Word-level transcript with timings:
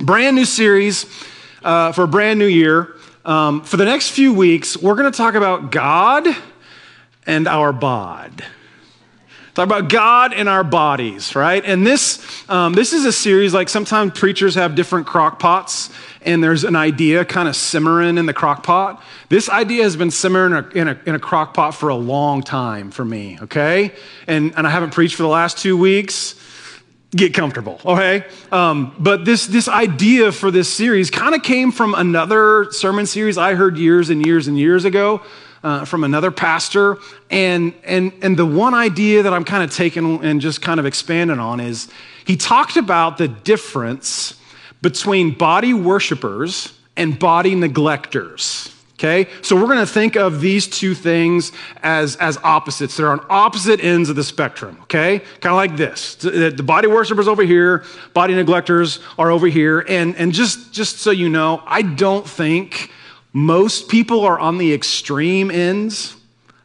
Brand 0.00 0.36
new 0.36 0.44
series 0.44 1.06
uh, 1.64 1.90
for 1.90 2.04
a 2.04 2.08
brand 2.08 2.38
new 2.38 2.46
year. 2.46 2.94
Um, 3.24 3.62
for 3.62 3.76
the 3.76 3.84
next 3.84 4.10
few 4.10 4.32
weeks, 4.32 4.76
we're 4.76 4.94
going 4.94 5.10
to 5.10 5.16
talk 5.16 5.34
about 5.34 5.72
God 5.72 6.24
and 7.26 7.48
our 7.48 7.72
bod. 7.72 8.44
Talk 9.54 9.66
about 9.66 9.88
God 9.88 10.32
and 10.34 10.48
our 10.48 10.62
bodies, 10.62 11.34
right? 11.34 11.64
And 11.64 11.84
this, 11.84 12.24
um, 12.48 12.74
this 12.74 12.92
is 12.92 13.06
a 13.06 13.12
series 13.12 13.52
like 13.52 13.68
sometimes 13.68 14.16
preachers 14.16 14.54
have 14.54 14.76
different 14.76 15.08
crock 15.08 15.40
pots 15.40 15.90
and 16.22 16.44
there's 16.44 16.62
an 16.62 16.76
idea 16.76 17.24
kind 17.24 17.48
of 17.48 17.56
simmering 17.56 18.18
in 18.18 18.26
the 18.26 18.32
crock 18.32 18.62
pot. 18.62 19.02
This 19.30 19.50
idea 19.50 19.82
has 19.82 19.96
been 19.96 20.12
simmering 20.12 20.52
in 20.52 20.58
a, 20.58 20.68
in 20.68 20.88
a, 20.88 21.00
in 21.06 21.14
a 21.16 21.18
crock 21.18 21.54
pot 21.54 21.72
for 21.72 21.88
a 21.88 21.96
long 21.96 22.42
time 22.42 22.92
for 22.92 23.04
me, 23.04 23.36
okay? 23.42 23.92
And, 24.28 24.54
and 24.56 24.64
I 24.64 24.70
haven't 24.70 24.90
preached 24.90 25.16
for 25.16 25.24
the 25.24 25.28
last 25.28 25.58
two 25.58 25.76
weeks 25.76 26.36
get 27.10 27.32
comfortable 27.32 27.80
okay? 27.84 28.24
Um, 28.52 28.94
but 28.98 29.24
this 29.24 29.46
this 29.46 29.68
idea 29.68 30.32
for 30.32 30.50
this 30.50 30.72
series 30.72 31.10
kind 31.10 31.34
of 31.34 31.42
came 31.42 31.72
from 31.72 31.94
another 31.94 32.68
sermon 32.70 33.06
series 33.06 33.38
i 33.38 33.54
heard 33.54 33.78
years 33.78 34.10
and 34.10 34.24
years 34.26 34.46
and 34.46 34.58
years 34.58 34.84
ago 34.84 35.22
uh, 35.62 35.84
from 35.84 36.04
another 36.04 36.30
pastor. 36.30 36.98
And 37.30 37.74
and 37.84 38.12
and 38.22 38.36
the 38.36 38.46
one 38.46 38.74
idea 38.74 39.22
that 39.22 39.32
i'm 39.32 39.44
kind 39.44 39.62
of 39.62 39.74
taking 39.74 40.24
and 40.24 40.40
just 40.40 40.62
kind 40.62 40.80
of 40.80 40.86
expanding 40.86 41.38
on 41.38 41.60
is 41.60 41.88
he 42.26 42.36
talked 42.36 42.76
about 42.76 43.18
the 43.18 43.28
difference 43.28 44.34
between 44.80 45.32
body 45.32 45.74
worshipers 45.74 46.72
and 46.96 47.18
body 47.18 47.54
neglectors 47.54 48.74
Okay? 48.98 49.30
So 49.42 49.54
we're 49.54 49.66
going 49.66 49.78
to 49.78 49.86
think 49.86 50.16
of 50.16 50.40
these 50.40 50.66
two 50.66 50.92
things 50.92 51.52
as, 51.84 52.16
as 52.16 52.36
opposites. 52.38 52.96
They're 52.96 53.12
on 53.12 53.24
opposite 53.30 53.82
ends 53.82 54.10
of 54.10 54.16
the 54.16 54.24
spectrum, 54.24 54.76
okay? 54.82 55.20
Kind 55.40 55.52
of 55.52 55.56
like 55.56 55.76
this. 55.76 56.16
The 56.16 56.50
body 56.64 56.88
worshipers 56.88 57.28
over 57.28 57.44
here, 57.44 57.84
body 58.12 58.34
neglectors 58.34 59.00
are 59.16 59.30
over 59.30 59.46
here. 59.46 59.84
And, 59.88 60.16
and 60.16 60.32
just, 60.32 60.72
just 60.72 60.98
so 60.98 61.12
you 61.12 61.28
know, 61.28 61.62
I 61.64 61.82
don't 61.82 62.28
think 62.28 62.90
most 63.32 63.88
people 63.88 64.22
are 64.22 64.38
on 64.38 64.58
the 64.58 64.74
extreme 64.74 65.52
ends 65.52 66.17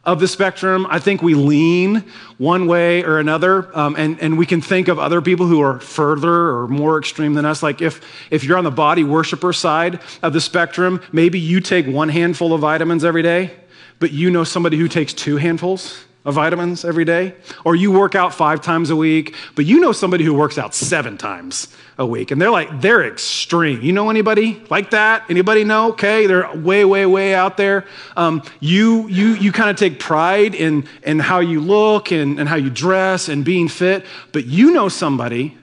of 0.06 0.20
the 0.20 0.28
spectrum. 0.28 0.86
I 0.88 0.98
think 0.98 1.22
we 1.22 1.34
lean 1.34 2.04
one 2.38 2.66
way 2.66 3.02
or 3.02 3.18
another, 3.18 3.76
um, 3.76 3.96
and, 3.96 4.20
and 4.20 4.36
we 4.38 4.46
can 4.46 4.60
think 4.60 4.88
of 4.88 4.98
other 4.98 5.20
people 5.20 5.46
who 5.46 5.60
are 5.60 5.80
further 5.80 6.50
or 6.50 6.68
more 6.68 6.98
extreme 6.98 7.34
than 7.34 7.44
us. 7.44 7.62
Like 7.62 7.80
if, 7.80 8.00
if 8.30 8.44
you're 8.44 8.58
on 8.58 8.64
the 8.64 8.70
body 8.70 9.04
worshiper 9.04 9.52
side 9.52 10.00
of 10.22 10.32
the 10.32 10.40
spectrum, 10.40 11.00
maybe 11.12 11.38
you 11.38 11.60
take 11.60 11.86
one 11.86 12.08
handful 12.08 12.52
of 12.52 12.60
vitamins 12.60 13.04
every 13.04 13.22
day, 13.22 13.52
but 13.98 14.12
you 14.12 14.30
know 14.30 14.44
somebody 14.44 14.76
who 14.76 14.88
takes 14.88 15.12
two 15.12 15.36
handfuls 15.36 16.04
of 16.24 16.34
vitamins 16.34 16.84
every 16.84 17.04
day. 17.04 17.34
Or 17.64 17.76
you 17.76 17.92
work 17.92 18.14
out 18.14 18.34
five 18.34 18.60
times 18.60 18.90
a 18.90 18.96
week, 18.96 19.34
but 19.54 19.66
you 19.66 19.80
know 19.80 19.92
somebody 19.92 20.24
who 20.24 20.34
works 20.34 20.56
out 20.58 20.74
seven 20.74 21.18
times 21.18 21.68
a 21.98 22.06
week. 22.06 22.30
And 22.30 22.40
they're 22.40 22.50
like, 22.50 22.80
they're 22.80 23.06
extreme. 23.06 23.82
You 23.82 23.92
know 23.92 24.10
anybody 24.10 24.62
like 24.70 24.90
that? 24.90 25.24
Anybody 25.28 25.64
know? 25.64 25.90
Okay, 25.90 26.26
they're 26.26 26.54
way, 26.56 26.84
way, 26.84 27.06
way 27.06 27.34
out 27.34 27.56
there. 27.56 27.84
Um, 28.16 28.42
you 28.60 29.06
you, 29.08 29.34
you 29.34 29.52
kind 29.52 29.70
of 29.70 29.76
take 29.76 30.00
pride 30.00 30.54
in, 30.54 30.88
in 31.02 31.18
how 31.18 31.40
you 31.40 31.60
look 31.60 32.10
and, 32.10 32.40
and 32.40 32.48
how 32.48 32.56
you 32.56 32.70
dress 32.70 33.28
and 33.28 33.44
being 33.44 33.68
fit, 33.68 34.04
but 34.32 34.46
you 34.46 34.72
know 34.72 34.88
somebody 34.88 35.56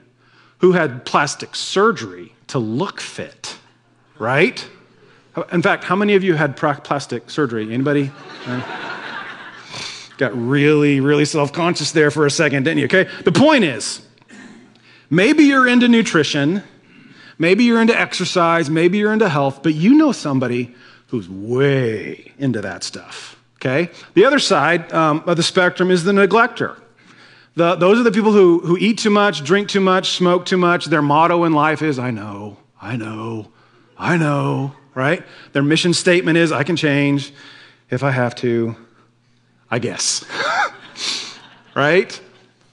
who 0.58 0.72
had 0.72 1.04
plastic 1.04 1.56
surgery 1.56 2.32
to 2.46 2.58
look 2.58 3.00
fit, 3.00 3.56
right? 4.18 4.64
In 5.50 5.62
fact, 5.62 5.84
how 5.84 5.96
many 5.96 6.14
of 6.14 6.22
you 6.22 6.34
had 6.34 6.56
plastic 6.56 7.30
surgery? 7.30 7.72
Anybody? 7.72 8.12
Got 10.22 10.36
really, 10.36 11.00
really 11.00 11.24
self 11.24 11.52
conscious 11.52 11.92
there 11.92 12.10
for 12.10 12.26
a 12.26 12.30
second, 12.30 12.64
didn't 12.64 12.78
you? 12.78 12.84
Okay, 12.84 13.08
the 13.24 13.32
point 13.32 13.64
is, 13.64 14.02
Maybe 15.12 15.44
you're 15.44 15.68
into 15.68 15.88
nutrition, 15.88 16.62
maybe 17.38 17.64
you're 17.64 17.82
into 17.82 17.94
exercise, 17.94 18.70
maybe 18.70 18.96
you're 18.96 19.12
into 19.12 19.28
health, 19.28 19.62
but 19.62 19.74
you 19.74 19.92
know 19.92 20.10
somebody 20.10 20.74
who's 21.08 21.28
way 21.28 22.32
into 22.38 22.62
that 22.62 22.82
stuff. 22.82 23.38
Okay? 23.56 23.90
The 24.14 24.24
other 24.24 24.38
side 24.38 24.90
um, 24.90 25.22
of 25.26 25.36
the 25.36 25.42
spectrum 25.42 25.90
is 25.90 26.04
the 26.04 26.14
neglector. 26.14 26.78
The, 27.56 27.74
those 27.74 28.00
are 28.00 28.04
the 28.04 28.10
people 28.10 28.32
who, 28.32 28.60
who 28.60 28.78
eat 28.78 29.00
too 29.00 29.10
much, 29.10 29.44
drink 29.44 29.68
too 29.68 29.82
much, 29.82 30.12
smoke 30.12 30.46
too 30.46 30.56
much. 30.56 30.86
Their 30.86 31.02
motto 31.02 31.44
in 31.44 31.52
life 31.52 31.82
is, 31.82 31.98
I 31.98 32.10
know, 32.10 32.56
I 32.80 32.96
know, 32.96 33.52
I 33.98 34.16
know, 34.16 34.72
right? 34.94 35.22
Their 35.52 35.62
mission 35.62 35.92
statement 35.92 36.38
is, 36.38 36.52
I 36.52 36.62
can 36.62 36.76
change 36.76 37.34
if 37.90 38.02
I 38.02 38.12
have 38.12 38.34
to, 38.36 38.76
I 39.72 39.78
guess. 39.78 40.22
right? 41.74 42.20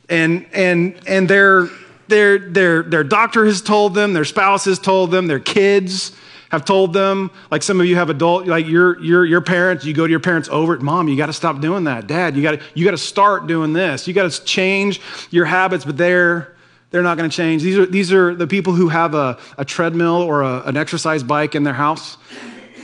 And, 0.10 0.46
and, 0.52 1.00
and 1.08 1.30
they're, 1.30 1.70
their, 2.10 2.38
their, 2.38 2.84
their 2.84 3.04
doctor 3.06 3.46
has 3.46 3.62
told 3.62 3.96
them, 3.96 4.12
their 4.12 4.26
spouse 4.26 4.66
has 4.66 4.80
told 4.80 5.10
them, 5.10 5.28
their 5.28 5.40
kids 5.40 6.12
have 6.52 6.66
told 6.66 6.92
them. 6.92 7.32
Like 7.52 7.64
some 7.64 7.80
of 7.80 7.86
you 7.86 7.96
have 7.96 8.10
adult, 8.10 8.48
like 8.48 8.68
your, 8.68 9.02
your, 9.02 9.26
your 9.26 9.40
parents, 9.40 9.86
you 9.86 9.94
go 9.94 10.06
to 10.06 10.12
your 10.12 10.20
parents 10.20 10.50
over 10.50 10.74
it, 10.74 10.82
mom, 10.82 11.08
you 11.08 11.16
got 11.16 11.28
to 11.28 11.34
stop 11.34 11.62
doing 11.62 11.86
that. 11.86 12.06
Dad, 12.06 12.36
you 12.36 12.44
got 12.44 12.60
to 12.60 12.66
you 12.74 12.84
got 12.84 12.92
to 12.92 12.98
start 12.98 13.48
doing 13.48 13.72
this. 13.72 14.06
You 14.06 14.14
got 14.14 14.30
to 14.30 14.44
change 14.44 15.00
your 15.30 15.46
habits, 15.46 15.86
but 15.86 15.96
they're, 15.96 16.54
they're 16.92 17.04
not 17.04 17.18
going 17.18 17.30
to 17.30 17.36
change. 17.36 17.64
These 17.64 17.78
are, 17.78 17.86
these 17.86 18.12
are 18.12 18.36
the 18.36 18.48
people 18.48 18.74
who 18.74 18.90
have 18.90 19.16
a, 19.16 19.40
a 19.58 19.64
treadmill 19.64 20.22
or 20.22 20.42
a, 20.42 20.64
an 20.64 20.76
exercise 20.76 21.24
bike 21.24 21.56
in 21.56 21.64
their 21.64 21.74
house, 21.74 22.18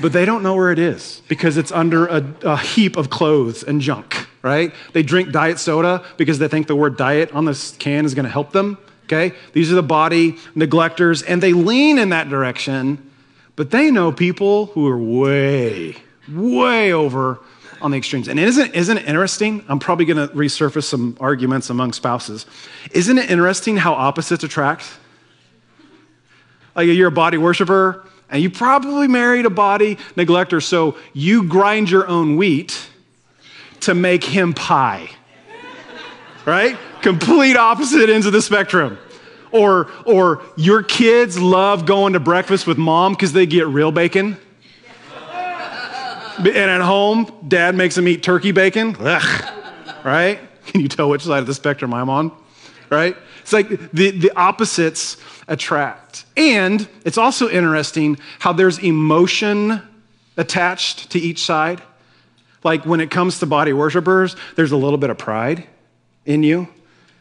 but 0.02 0.14
they 0.14 0.26
don't 0.26 0.44
know 0.44 0.56
where 0.56 0.72
it 0.72 0.80
is 0.80 1.22
because 1.28 1.58
it's 1.58 1.72
under 1.72 2.06
a, 2.08 2.26
a 2.44 2.58
heap 2.58 2.98
of 2.98 3.10
clothes 3.10 3.64
and 3.64 3.82
junk, 3.82 4.28
right? 4.42 4.74
They 4.94 5.04
drink 5.04 5.32
diet 5.32 5.60
soda 5.60 6.04
because 6.18 6.40
they 6.40 6.48
think 6.48 6.68
the 6.68 6.76
word 6.76 6.98
diet 6.98 7.32
on 7.32 7.46
this 7.46 7.72
can 7.78 8.06
is 8.06 8.14
going 8.14 8.26
to 8.26 8.32
help 8.32 8.52
them. 8.52 8.78
Okay? 9.06 9.36
These 9.54 9.72
are 9.72 9.76
the 9.76 9.84
body 9.84 10.34
neglectors, 10.56 11.24
and 11.28 11.42
they 11.42 11.54
lean 11.54 12.00
in 12.00 12.10
that 12.10 12.28
direction, 12.28 13.12
but 13.56 13.72
they 13.72 13.92
know 13.92 14.12
people 14.12 14.68
who 14.68 14.88
are 14.88 14.98
way, 14.98 15.96
way 16.28 16.92
over 16.92 17.40
on 17.82 17.92
the 17.92 17.98
extremes. 17.98 18.28
And 18.28 18.40
isn't, 18.40 18.74
isn't 18.74 18.98
it 18.98 19.06
interesting? 19.06 19.64
I'm 19.68 19.80
probably 19.80 20.06
going 20.06 20.28
to 20.28 20.34
resurface 20.34 20.86
some 20.86 21.16
arguments 21.20 21.70
among 21.70 21.94
spouses. 21.94 22.48
Isn't 22.92 23.18
it 23.20 23.30
interesting 23.30 23.78
how 23.78 23.94
opposites 23.94 24.44
attract? 24.44 24.86
Like 26.76 26.88
you're 26.88 27.10
a 27.10 27.12
body 27.12 27.38
worshiper, 27.38 28.08
and 28.30 28.42
you 28.42 28.50
probably 28.50 29.08
married 29.08 29.46
a 29.46 29.50
body 29.50 29.98
neglector, 30.16 30.62
so 30.62 30.98
you 31.14 31.44
grind 31.44 31.90
your 31.90 32.08
own 32.08 32.38
wheat 32.38 32.90
to 33.82 33.94
make 33.94 34.24
him 34.24 34.54
pie. 34.54 35.10
Right? 36.46 36.78
complete 37.06 37.56
opposite 37.56 38.10
ends 38.10 38.26
of 38.26 38.34
the 38.34 38.42
spectrum. 38.42 38.98
Or, 39.52 39.92
or 40.06 40.42
your 40.58 40.82
kids 40.82 41.40
love 41.40 41.86
going 41.86 42.14
to 42.14 42.20
breakfast 42.20 42.66
with 42.66 42.80
mom 42.80 43.14
because 43.14 43.32
they 43.32 43.46
get 43.46 43.68
real 43.68 43.92
bacon. 43.92 44.38
And 46.40 46.48
at 46.48 46.82
home, 46.82 47.32
dad 47.48 47.76
makes 47.76 47.94
them 47.94 48.08
eat 48.08 48.24
turkey 48.24 48.52
bacon. 48.52 48.98
Ugh, 49.00 49.46
right? 50.04 50.40
Can 50.66 50.82
you 50.82 50.88
tell 50.88 51.08
which 51.08 51.22
side 51.22 51.40
of 51.40 51.48
the 51.48 51.54
spectrum 51.54 51.94
I'm 51.94 52.10
on? 52.10 52.32
Right? 52.90 53.16
It's 53.46 53.54
like 53.54 53.92
the, 53.92 54.10
the 54.10 54.32
opposites 54.36 55.18
attract. 55.48 56.26
And 56.36 56.90
it's 57.06 57.20
also 57.20 57.48
interesting 57.48 58.18
how 58.40 58.54
there's 58.54 58.80
emotion 58.80 59.84
attached 60.36 61.12
to 61.12 61.20
each 61.20 61.46
side. 61.46 61.80
Like 62.64 62.88
when 62.88 63.02
it 63.02 63.12
comes 63.12 63.38
to 63.42 63.46
body 63.46 63.72
worshipers, 63.72 64.36
there's 64.56 64.72
a 64.72 64.76
little 64.76 64.98
bit 64.98 65.12
of 65.12 65.20
pride 65.20 65.68
in 66.26 66.42
you 66.42 66.68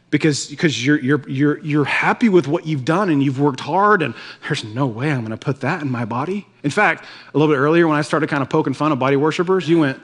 because, 0.08 0.46
because 0.46 0.82
you're, 0.86 0.98
you're, 0.98 1.28
you're, 1.28 1.58
you're 1.58 1.84
happy 1.84 2.30
with 2.30 2.48
what 2.48 2.66
you've 2.66 2.86
done 2.86 3.10
and 3.10 3.22
you've 3.22 3.38
worked 3.38 3.60
hard, 3.60 4.00
and 4.00 4.14
there's 4.44 4.64
no 4.64 4.86
way 4.86 5.12
I'm 5.12 5.26
going 5.26 5.30
to 5.32 5.36
put 5.36 5.60
that 5.60 5.82
in 5.82 5.90
my 5.90 6.06
body. 6.06 6.46
In 6.62 6.70
fact, 6.70 7.04
a 7.34 7.38
little 7.38 7.54
bit 7.54 7.58
earlier 7.58 7.86
when 7.86 7.98
I 7.98 8.02
started 8.02 8.30
kind 8.30 8.42
of 8.42 8.48
poking 8.48 8.72
fun 8.72 8.92
of 8.92 8.98
body 8.98 9.16
worshipers, 9.16 9.68
you 9.68 9.80
went, 9.80 10.00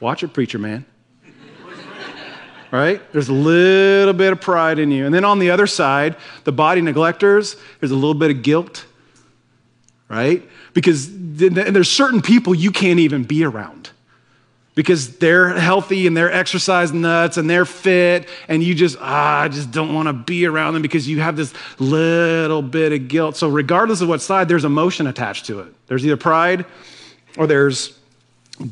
Watch 0.00 0.22
it, 0.22 0.34
preacher 0.34 0.58
man. 0.58 0.84
Right? 2.74 3.00
There's 3.12 3.28
a 3.28 3.32
little 3.32 4.12
bit 4.14 4.32
of 4.32 4.40
pride 4.40 4.80
in 4.80 4.90
you. 4.90 5.06
And 5.06 5.14
then 5.14 5.24
on 5.24 5.38
the 5.38 5.50
other 5.50 5.66
side, 5.66 6.16
the 6.42 6.50
body 6.50 6.80
neglectors, 6.80 7.56
there's 7.78 7.92
a 7.92 7.94
little 7.94 8.14
bit 8.14 8.32
of 8.32 8.42
guilt, 8.42 8.84
right? 10.08 10.42
Because 10.72 11.08
there's 11.12 11.88
certain 11.88 12.20
people 12.20 12.52
you 12.52 12.72
can't 12.72 12.98
even 12.98 13.22
be 13.22 13.44
around 13.44 13.90
because 14.74 15.18
they're 15.18 15.50
healthy 15.50 16.08
and 16.08 16.16
they're 16.16 16.32
exercise 16.32 16.92
nuts 16.92 17.36
and 17.36 17.48
they're 17.48 17.64
fit 17.64 18.28
and 18.48 18.60
you 18.60 18.74
just 18.74 18.96
ah, 19.00 19.42
i 19.42 19.48
just 19.48 19.70
don't 19.70 19.94
want 19.94 20.08
to 20.08 20.12
be 20.12 20.46
around 20.46 20.74
them 20.74 20.82
because 20.82 21.08
you 21.08 21.20
have 21.20 21.36
this 21.36 21.54
little 21.78 22.60
bit 22.60 22.92
of 22.92 23.06
guilt 23.06 23.36
so 23.36 23.48
regardless 23.48 24.00
of 24.00 24.08
what 24.08 24.20
side 24.20 24.48
there's 24.48 24.64
emotion 24.64 25.06
attached 25.06 25.46
to 25.46 25.60
it 25.60 25.72
there's 25.86 26.04
either 26.04 26.16
pride 26.16 26.66
or 27.38 27.46
there's 27.46 27.96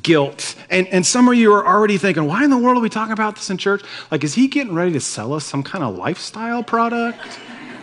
guilt 0.02 0.55
and, 0.70 0.87
and 0.88 1.05
some 1.05 1.26
of 1.29 1.34
you 1.34 1.52
are 1.52 1.67
already 1.67 1.99
thinking 1.99 2.25
why 2.25 2.44
in 2.44 2.50
the 2.50 2.58
world 2.58 2.79
are 2.79 2.81
we 2.81 2.88
talking 2.88 3.12
about 3.12 3.34
this 3.34 3.50
in 3.50 3.58
church 3.58 3.82
like 4.12 4.23
is 4.23 4.34
he 4.34 4.46
getting 4.46 4.75
ready 4.75 4.93
to 4.93 5.00
sell 5.00 5.32
us 5.32 5.44
some 5.44 5.62
kind 5.62 5.82
of 5.82 5.96
lifestyle 5.96 6.62
product 6.62 7.19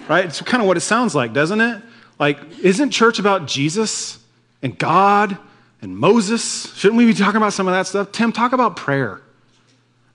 right 0.08 0.26
it's 0.26 0.42
kind 0.42 0.62
of 0.62 0.68
what 0.68 0.78
it 0.78 0.82
sounds 0.82 1.14
like 1.14 1.34
doesn't 1.34 1.60
it 1.60 1.82
like 2.18 2.40
isn't 2.64 2.92
church 2.92 3.20
about 3.20 3.48
jesus 3.48 4.18
and 4.62 4.78
god 4.78 5.38
and 5.82 5.98
Moses. 5.98 6.74
Shouldn't 6.76 6.98
we 6.98 7.06
be 7.06 7.14
talking 7.14 7.38
about 7.38 7.54
some 7.54 7.68
of 7.68 7.74
that 7.74 7.88
stuff? 7.88 8.12
Tim, 8.12 8.32
talk 8.32 8.54
about 8.54 8.76
prayer, 8.76 9.22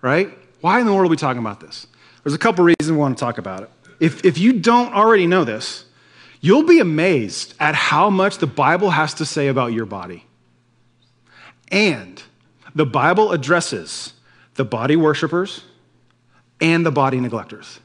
right? 0.02 0.30
Why 0.60 0.80
in 0.80 0.86
the 0.86 0.92
world 0.92 1.06
are 1.06 1.10
we 1.10 1.16
talking 1.16 1.40
about 1.40 1.60
this? 1.60 1.86
There's 2.22 2.34
a 2.34 2.38
couple 2.38 2.64
reasons 2.64 2.90
we 2.90 2.96
want 2.96 3.16
to 3.16 3.20
talk 3.20 3.38
about 3.38 3.62
it. 3.62 3.70
If, 4.00 4.24
if 4.24 4.38
you 4.38 4.54
don't 4.54 4.94
already 4.94 5.26
know 5.26 5.44
this, 5.44 5.84
you'll 6.40 6.64
be 6.64 6.80
amazed 6.80 7.54
at 7.60 7.74
how 7.74 8.10
much 8.10 8.38
the 8.38 8.46
Bible 8.46 8.90
has 8.90 9.14
to 9.14 9.24
say 9.24 9.48
about 9.48 9.72
your 9.72 9.86
body. 9.86 10.26
And 11.74 12.22
the 12.76 12.86
Bible 12.86 13.32
addresses 13.32 14.12
the 14.54 14.64
body 14.64 14.94
worshipers 14.94 15.64
and 16.60 16.86
the 16.86 16.92
body 16.92 17.18
neglectors 17.18 17.80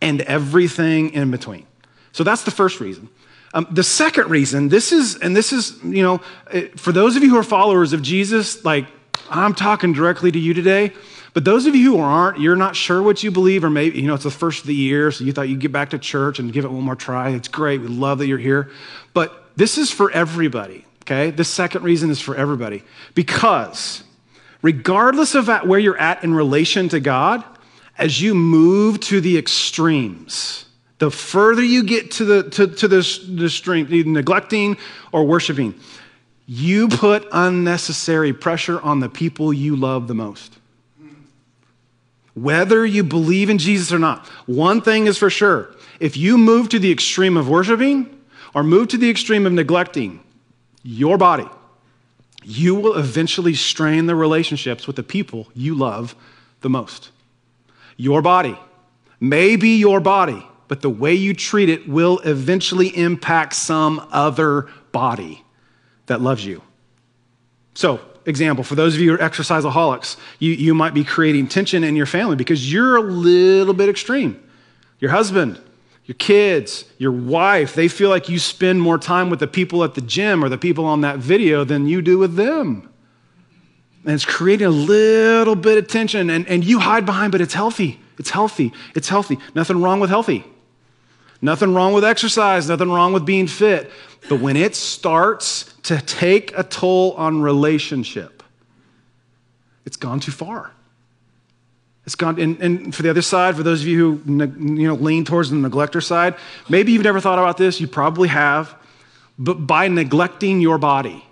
and 0.00 0.22
everything 0.22 1.12
in 1.12 1.30
between. 1.30 1.66
So 2.12 2.24
that's 2.24 2.44
the 2.44 2.50
first 2.50 2.80
reason. 2.80 3.10
Um, 3.52 3.66
the 3.70 3.82
second 3.84 4.30
reason, 4.30 4.68
this 4.68 4.92
is, 4.92 5.16
and 5.16 5.36
this 5.36 5.52
is, 5.52 5.78
you 5.84 6.02
know, 6.02 6.20
eh, 6.50 6.68
for 6.76 6.90
those 6.90 7.16
of 7.16 7.22
you 7.22 7.28
who 7.28 7.36
are 7.36 7.44
followers 7.44 7.92
of 7.92 8.00
Jesus, 8.00 8.64
like 8.64 8.86
I'm 9.28 9.54
talking 9.54 9.92
directly 9.92 10.32
to 10.32 10.38
you 10.38 10.54
today. 10.54 10.92
But 11.34 11.44
those 11.44 11.66
of 11.66 11.74
you 11.74 11.96
who 11.96 12.00
aren't, 12.00 12.40
you're 12.40 12.56
not 12.56 12.76
sure 12.76 13.02
what 13.02 13.22
you 13.22 13.30
believe, 13.30 13.62
or 13.62 13.70
maybe, 13.70 14.00
you 14.00 14.06
know, 14.06 14.14
it's 14.14 14.24
the 14.24 14.30
first 14.30 14.62
of 14.62 14.66
the 14.68 14.74
year, 14.74 15.10
so 15.10 15.24
you 15.24 15.32
thought 15.32 15.48
you'd 15.48 15.60
get 15.60 15.72
back 15.72 15.90
to 15.90 15.98
church 15.98 16.38
and 16.38 16.52
give 16.52 16.64
it 16.64 16.70
one 16.70 16.84
more 16.84 16.96
try. 16.96 17.30
It's 17.30 17.48
great. 17.48 17.80
We 17.80 17.88
love 17.88 18.18
that 18.18 18.26
you're 18.26 18.38
here. 18.38 18.70
But 19.12 19.44
this 19.56 19.76
is 19.76 19.90
for 19.90 20.10
everybody, 20.12 20.84
okay? 21.04 21.30
This 21.30 21.48
second 21.48 21.82
reason 21.82 22.10
is 22.10 22.20
for 22.20 22.34
everybody. 22.34 22.82
Because 23.14 24.02
regardless 24.62 25.34
of 25.34 25.48
where 25.66 25.78
you're 25.78 25.98
at 25.98 26.24
in 26.24 26.34
relation 26.34 26.88
to 26.88 27.00
God, 27.00 27.44
as 27.96 28.20
you 28.20 28.34
move 28.34 28.98
to 29.00 29.20
the 29.20 29.38
extremes, 29.38 30.64
the 30.98 31.10
further 31.10 31.62
you 31.62 31.84
get 31.84 32.10
to 32.12 32.24
the 32.24 32.50
to, 32.50 32.66
to 32.66 32.88
the, 32.88 33.20
the 33.28 33.44
extreme, 33.44 34.12
neglecting 34.12 34.76
or 35.12 35.24
worshiping, 35.24 35.74
you 36.46 36.88
put 36.88 37.26
unnecessary 37.30 38.32
pressure 38.32 38.80
on 38.80 39.00
the 39.00 39.08
people 39.08 39.52
you 39.52 39.76
love 39.76 40.08
the 40.08 40.14
most. 40.14 40.58
Whether 42.34 42.84
you 42.84 43.04
believe 43.04 43.48
in 43.48 43.58
Jesus 43.58 43.92
or 43.92 43.98
not, 43.98 44.26
one 44.46 44.80
thing 44.80 45.06
is 45.06 45.18
for 45.18 45.30
sure. 45.30 45.72
If 46.00 46.16
you 46.16 46.36
move 46.36 46.68
to 46.70 46.80
the 46.80 46.90
extreme 46.90 47.36
of 47.36 47.48
worshiping 47.48 48.10
or 48.54 48.64
move 48.64 48.88
to 48.88 48.98
the 48.98 49.08
extreme 49.08 49.46
of 49.46 49.52
neglecting 49.52 50.23
your 50.84 51.18
body, 51.18 51.48
you 52.44 52.76
will 52.76 52.94
eventually 52.96 53.54
strain 53.54 54.06
the 54.06 54.14
relationships 54.14 54.86
with 54.86 54.96
the 54.96 55.02
people 55.02 55.48
you 55.54 55.74
love 55.74 56.14
the 56.60 56.70
most. 56.70 57.10
Your 57.96 58.22
body 58.22 58.56
may 59.18 59.56
be 59.56 59.78
your 59.78 59.98
body, 59.98 60.46
but 60.68 60.82
the 60.82 60.90
way 60.90 61.14
you 61.14 61.34
treat 61.34 61.68
it 61.68 61.88
will 61.88 62.18
eventually 62.20 62.88
impact 62.96 63.54
some 63.54 64.06
other 64.12 64.68
body 64.92 65.42
that 66.06 66.20
loves 66.20 66.44
you. 66.44 66.62
So, 67.74 68.00
example, 68.26 68.62
for 68.62 68.74
those 68.74 68.94
of 68.94 69.00
you 69.00 69.16
who 69.16 69.22
are 69.22 69.30
exerciseaholics, 69.30 70.16
you, 70.38 70.52
you 70.52 70.74
might 70.74 70.94
be 70.94 71.02
creating 71.02 71.48
tension 71.48 71.82
in 71.82 71.96
your 71.96 72.06
family 72.06 72.36
because 72.36 72.70
you're 72.70 72.96
a 72.96 73.02
little 73.02 73.74
bit 73.74 73.88
extreme. 73.88 74.42
Your 75.00 75.10
husband, 75.10 75.60
your 76.04 76.16
kids, 76.16 76.84
your 76.98 77.12
wife, 77.12 77.74
they 77.74 77.88
feel 77.88 78.10
like 78.10 78.28
you 78.28 78.38
spend 78.38 78.80
more 78.80 78.98
time 78.98 79.30
with 79.30 79.40
the 79.40 79.46
people 79.46 79.82
at 79.84 79.94
the 79.94 80.02
gym 80.02 80.44
or 80.44 80.48
the 80.48 80.58
people 80.58 80.84
on 80.84 81.00
that 81.00 81.18
video 81.18 81.64
than 81.64 81.86
you 81.86 82.02
do 82.02 82.18
with 82.18 82.36
them. 82.36 82.90
And 84.04 84.12
it's 84.12 84.26
creating 84.26 84.66
a 84.66 84.70
little 84.70 85.54
bit 85.54 85.78
of 85.78 85.88
tension, 85.88 86.28
and, 86.28 86.46
and 86.46 86.62
you 86.62 86.78
hide 86.78 87.06
behind, 87.06 87.32
but 87.32 87.40
it's 87.40 87.54
healthy. 87.54 88.00
It's 88.18 88.30
healthy. 88.30 88.72
It's 88.94 89.08
healthy. 89.08 89.38
Nothing 89.54 89.80
wrong 89.80 89.98
with 89.98 90.10
healthy. 90.10 90.44
Nothing 91.40 91.72
wrong 91.72 91.94
with 91.94 92.04
exercise. 92.04 92.68
Nothing 92.68 92.90
wrong 92.90 93.14
with 93.14 93.24
being 93.24 93.46
fit. 93.46 93.90
But 94.28 94.40
when 94.40 94.56
it 94.56 94.74
starts 94.74 95.74
to 95.84 96.00
take 96.02 96.56
a 96.56 96.62
toll 96.62 97.12
on 97.12 97.40
relationship, 97.40 98.42
it's 99.86 99.96
gone 99.96 100.20
too 100.20 100.32
far. 100.32 100.70
It's 102.06 102.14
gone, 102.14 102.38
and, 102.38 102.60
and, 102.60 102.94
for 102.94 103.02
the 103.02 103.08
other 103.08 103.22
side, 103.22 103.56
for 103.56 103.62
those 103.62 103.80
of 103.80 103.86
you 103.86 104.20
who 104.26 104.34
you 104.76 104.88
know, 104.88 104.94
lean 104.94 105.24
towards 105.24 105.50
the 105.50 105.56
neglector 105.56 106.02
side, 106.02 106.34
maybe 106.68 106.92
you've 106.92 107.02
never 107.02 107.20
thought 107.20 107.38
about 107.38 107.56
this, 107.56 107.80
you 107.80 107.86
probably 107.86 108.28
have, 108.28 108.74
but 109.38 109.66
by 109.66 109.88
neglecting 109.88 110.60
your 110.60 110.76
body, 110.76 111.24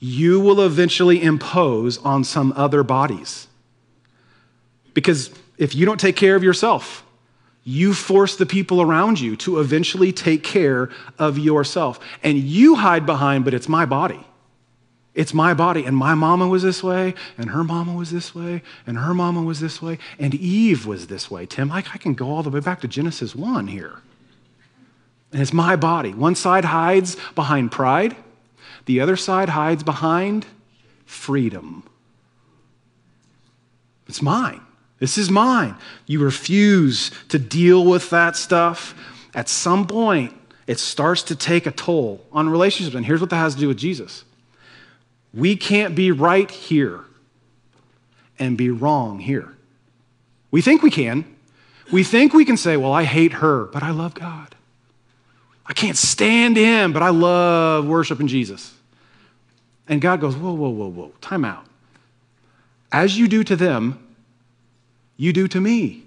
you 0.00 0.40
will 0.40 0.60
eventually 0.62 1.22
impose 1.22 1.98
on 1.98 2.24
some 2.24 2.52
other 2.56 2.82
bodies. 2.82 3.46
Because 4.94 5.30
if 5.58 5.76
you 5.76 5.86
don't 5.86 6.00
take 6.00 6.16
care 6.16 6.34
of 6.34 6.42
yourself, 6.42 7.04
you 7.62 7.94
force 7.94 8.34
the 8.34 8.46
people 8.46 8.82
around 8.82 9.20
you 9.20 9.36
to 9.36 9.60
eventually 9.60 10.12
take 10.12 10.42
care 10.42 10.90
of 11.20 11.38
yourself. 11.38 12.00
And 12.24 12.36
you 12.36 12.74
hide 12.74 13.06
behind, 13.06 13.44
but 13.44 13.54
it's 13.54 13.68
my 13.68 13.86
body. 13.86 14.26
It's 15.14 15.34
my 15.34 15.52
body. 15.52 15.84
And 15.84 15.96
my 15.96 16.14
mama 16.14 16.48
was 16.48 16.62
this 16.62 16.82
way, 16.82 17.14
and 17.36 17.50
her 17.50 17.62
mama 17.62 17.94
was 17.94 18.10
this 18.10 18.34
way, 18.34 18.62
and 18.86 18.98
her 18.98 19.12
mama 19.12 19.42
was 19.42 19.60
this 19.60 19.82
way, 19.82 19.98
and 20.18 20.34
Eve 20.34 20.86
was 20.86 21.08
this 21.08 21.30
way. 21.30 21.46
Tim, 21.46 21.70
I, 21.70 21.78
I 21.78 21.98
can 21.98 22.14
go 22.14 22.30
all 22.30 22.42
the 22.42 22.50
way 22.50 22.60
back 22.60 22.80
to 22.80 22.88
Genesis 22.88 23.34
1 23.34 23.66
here. 23.66 24.00
And 25.32 25.40
it's 25.40 25.52
my 25.52 25.76
body. 25.76 26.12
One 26.12 26.34
side 26.34 26.64
hides 26.64 27.16
behind 27.34 27.72
pride, 27.72 28.16
the 28.86 29.00
other 29.00 29.16
side 29.16 29.50
hides 29.50 29.82
behind 29.82 30.46
freedom. 31.04 31.84
It's 34.08 34.22
mine. 34.22 34.60
This 34.98 35.18
is 35.18 35.30
mine. 35.30 35.76
You 36.06 36.22
refuse 36.22 37.10
to 37.28 37.38
deal 37.38 37.84
with 37.84 38.10
that 38.10 38.36
stuff. 38.36 38.94
At 39.34 39.48
some 39.48 39.86
point, 39.86 40.34
it 40.66 40.78
starts 40.78 41.22
to 41.24 41.36
take 41.36 41.66
a 41.66 41.70
toll 41.70 42.24
on 42.30 42.48
relationships. 42.48 42.94
And 42.94 43.04
here's 43.04 43.20
what 43.20 43.30
that 43.30 43.36
has 43.36 43.54
to 43.54 43.60
do 43.60 43.68
with 43.68 43.78
Jesus 43.78 44.24
we 45.34 45.56
can't 45.56 45.94
be 45.94 46.10
right 46.10 46.50
here 46.50 47.04
and 48.38 48.56
be 48.56 48.70
wrong 48.70 49.18
here. 49.18 49.56
We 50.50 50.60
think 50.60 50.82
we 50.82 50.90
can. 50.90 51.24
We 51.90 52.04
think 52.04 52.32
we 52.32 52.44
can 52.44 52.56
say, 52.56 52.76
well, 52.76 52.92
I 52.92 53.04
hate 53.04 53.34
her, 53.34 53.66
but 53.66 53.82
I 53.82 53.90
love 53.90 54.14
God. 54.14 54.54
I 55.66 55.72
can't 55.72 55.96
stand 55.96 56.56
him, 56.56 56.92
but 56.92 57.02
I 57.02 57.10
love 57.10 57.86
worshiping 57.86 58.26
Jesus. 58.26 58.74
And 59.88 60.00
God 60.00 60.20
goes, 60.20 60.36
whoa, 60.36 60.52
whoa, 60.52 60.70
whoa, 60.70 60.90
whoa, 60.90 61.12
time 61.20 61.44
out. 61.44 61.66
As 62.90 63.18
you 63.18 63.28
do 63.28 63.42
to 63.44 63.56
them, 63.56 63.98
you 65.16 65.32
do 65.32 65.48
to 65.48 65.60
me. 65.60 66.02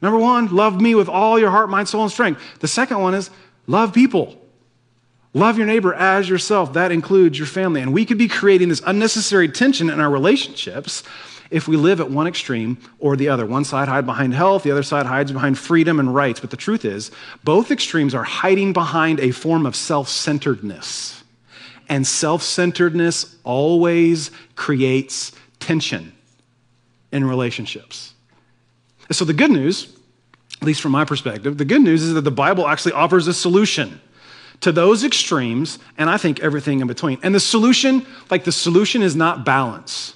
Number 0.00 0.18
one, 0.18 0.54
love 0.54 0.80
me 0.80 0.94
with 0.94 1.08
all 1.08 1.38
your 1.38 1.50
heart, 1.50 1.70
mind, 1.70 1.88
soul, 1.88 2.02
and 2.02 2.12
strength. 2.12 2.40
The 2.60 2.68
second 2.68 3.00
one 3.00 3.14
is 3.14 3.30
love 3.66 3.92
people. 3.92 4.38
Love 5.36 5.58
your 5.58 5.66
neighbor 5.66 5.92
as 5.92 6.28
yourself. 6.28 6.72
That 6.74 6.92
includes 6.92 7.36
your 7.36 7.48
family. 7.48 7.82
And 7.82 7.92
we 7.92 8.06
could 8.06 8.18
be 8.18 8.28
creating 8.28 8.68
this 8.68 8.82
unnecessary 8.86 9.48
tension 9.48 9.90
in 9.90 9.98
our 9.98 10.08
relationships 10.08 11.02
if 11.50 11.66
we 11.66 11.76
live 11.76 12.00
at 12.00 12.08
one 12.08 12.28
extreme 12.28 12.78
or 13.00 13.16
the 13.16 13.28
other. 13.28 13.44
One 13.44 13.64
side 13.64 13.88
hides 13.88 14.06
behind 14.06 14.32
health, 14.32 14.62
the 14.62 14.70
other 14.70 14.84
side 14.84 15.06
hides 15.06 15.32
behind 15.32 15.58
freedom 15.58 15.98
and 15.98 16.14
rights. 16.14 16.38
But 16.38 16.50
the 16.50 16.56
truth 16.56 16.84
is, 16.84 17.10
both 17.42 17.72
extremes 17.72 18.14
are 18.14 18.22
hiding 18.22 18.72
behind 18.72 19.18
a 19.18 19.32
form 19.32 19.66
of 19.66 19.74
self 19.74 20.08
centeredness. 20.08 21.24
And 21.88 22.06
self 22.06 22.42
centeredness 22.42 23.36
always 23.42 24.30
creates 24.54 25.32
tension 25.58 26.12
in 27.10 27.24
relationships. 27.24 28.14
So, 29.10 29.24
the 29.24 29.34
good 29.34 29.50
news, 29.50 29.94
at 30.60 30.66
least 30.66 30.80
from 30.80 30.92
my 30.92 31.04
perspective, 31.04 31.58
the 31.58 31.64
good 31.64 31.82
news 31.82 32.02
is 32.02 32.14
that 32.14 32.22
the 32.22 32.30
Bible 32.30 32.68
actually 32.68 32.92
offers 32.92 33.26
a 33.26 33.34
solution 33.34 34.00
to 34.64 34.72
those 34.72 35.04
extremes 35.04 35.78
and 35.98 36.08
I 36.08 36.16
think 36.16 36.40
everything 36.40 36.80
in 36.80 36.86
between. 36.86 37.18
And 37.22 37.34
the 37.34 37.40
solution, 37.40 38.06
like 38.30 38.44
the 38.44 38.52
solution 38.52 39.02
is 39.02 39.14
not 39.14 39.44
balance. 39.44 40.14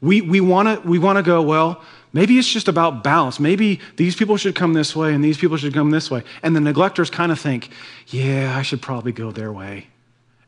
We, 0.00 0.20
we 0.20 0.40
want 0.40 0.82
to 0.82 0.88
we 0.88 0.98
wanna 0.98 1.22
go, 1.22 1.40
well, 1.40 1.80
maybe 2.12 2.38
it's 2.38 2.48
just 2.50 2.66
about 2.66 3.04
balance. 3.04 3.38
Maybe 3.38 3.78
these 3.94 4.16
people 4.16 4.36
should 4.36 4.56
come 4.56 4.72
this 4.72 4.96
way 4.96 5.14
and 5.14 5.22
these 5.22 5.38
people 5.38 5.56
should 5.56 5.72
come 5.72 5.92
this 5.92 6.10
way. 6.10 6.24
And 6.42 6.56
the 6.56 6.60
neglectors 6.60 7.10
kind 7.10 7.30
of 7.30 7.38
think, 7.38 7.70
yeah, 8.08 8.56
I 8.56 8.62
should 8.62 8.82
probably 8.82 9.12
go 9.12 9.30
their 9.30 9.52
way. 9.52 9.86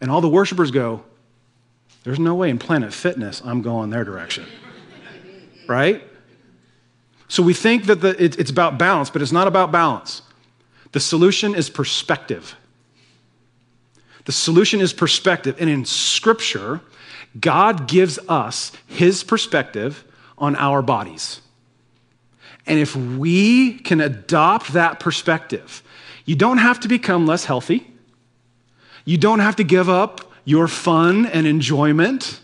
And 0.01 0.11
all 0.11 0.21
the 0.21 0.29
worshipers 0.29 0.73
go, 0.73 1.05
there's 2.03 2.19
no 2.19 2.35
way 2.35 2.51
in 2.51 2.59
Planet 2.59 2.93
Fitness 2.93 3.43
I'm 3.45 3.63
going 3.63 3.91
their 3.91 4.03
direction 4.03 4.45
right? 5.69 6.03
So 7.29 7.45
we 7.45 7.55
think 7.55 7.85
that 7.85 8.01
the, 8.01 8.21
it, 8.21 8.41
it's 8.41 8.51
about 8.51 8.77
balance, 8.77 9.09
but 9.09 9.23
it's 9.23 9.31
not 9.31 9.47
about 9.47 9.71
balance. 9.71 10.23
The 10.91 11.01
solution 11.01 11.55
is 11.55 11.71
perspective. 11.71 12.57
The 14.25 14.33
solution 14.33 14.81
is 14.81 14.93
perspective. 14.93 15.57
And 15.59 15.69
in 15.69 15.85
Scripture, 15.85 16.81
God 17.39 17.89
gives 17.89 18.19
us 18.29 18.73
His 18.87 19.25
perspective 19.25 20.05
on 20.39 20.57
our 20.57 20.83
bodies. 20.83 21.41
And 22.67 22.79
if 22.79 22.95
we 22.95 23.79
can 23.79 24.01
adopt 24.01 24.73
that 24.73 25.01
perspective, 25.01 25.83
you 26.25 26.37
don't 26.37 26.59
have 26.59 26.81
to 26.81 26.89
become 26.89 27.27
less 27.27 27.45
healthy. 27.45 27.89
You 29.05 29.19
don't 29.19 29.41
have 29.41 29.57
to 29.57 29.65
give 29.65 29.89
up 29.89 30.33
your 30.45 30.69
fun 30.69 31.27
and 31.27 31.47
enjoyment. 31.47 32.41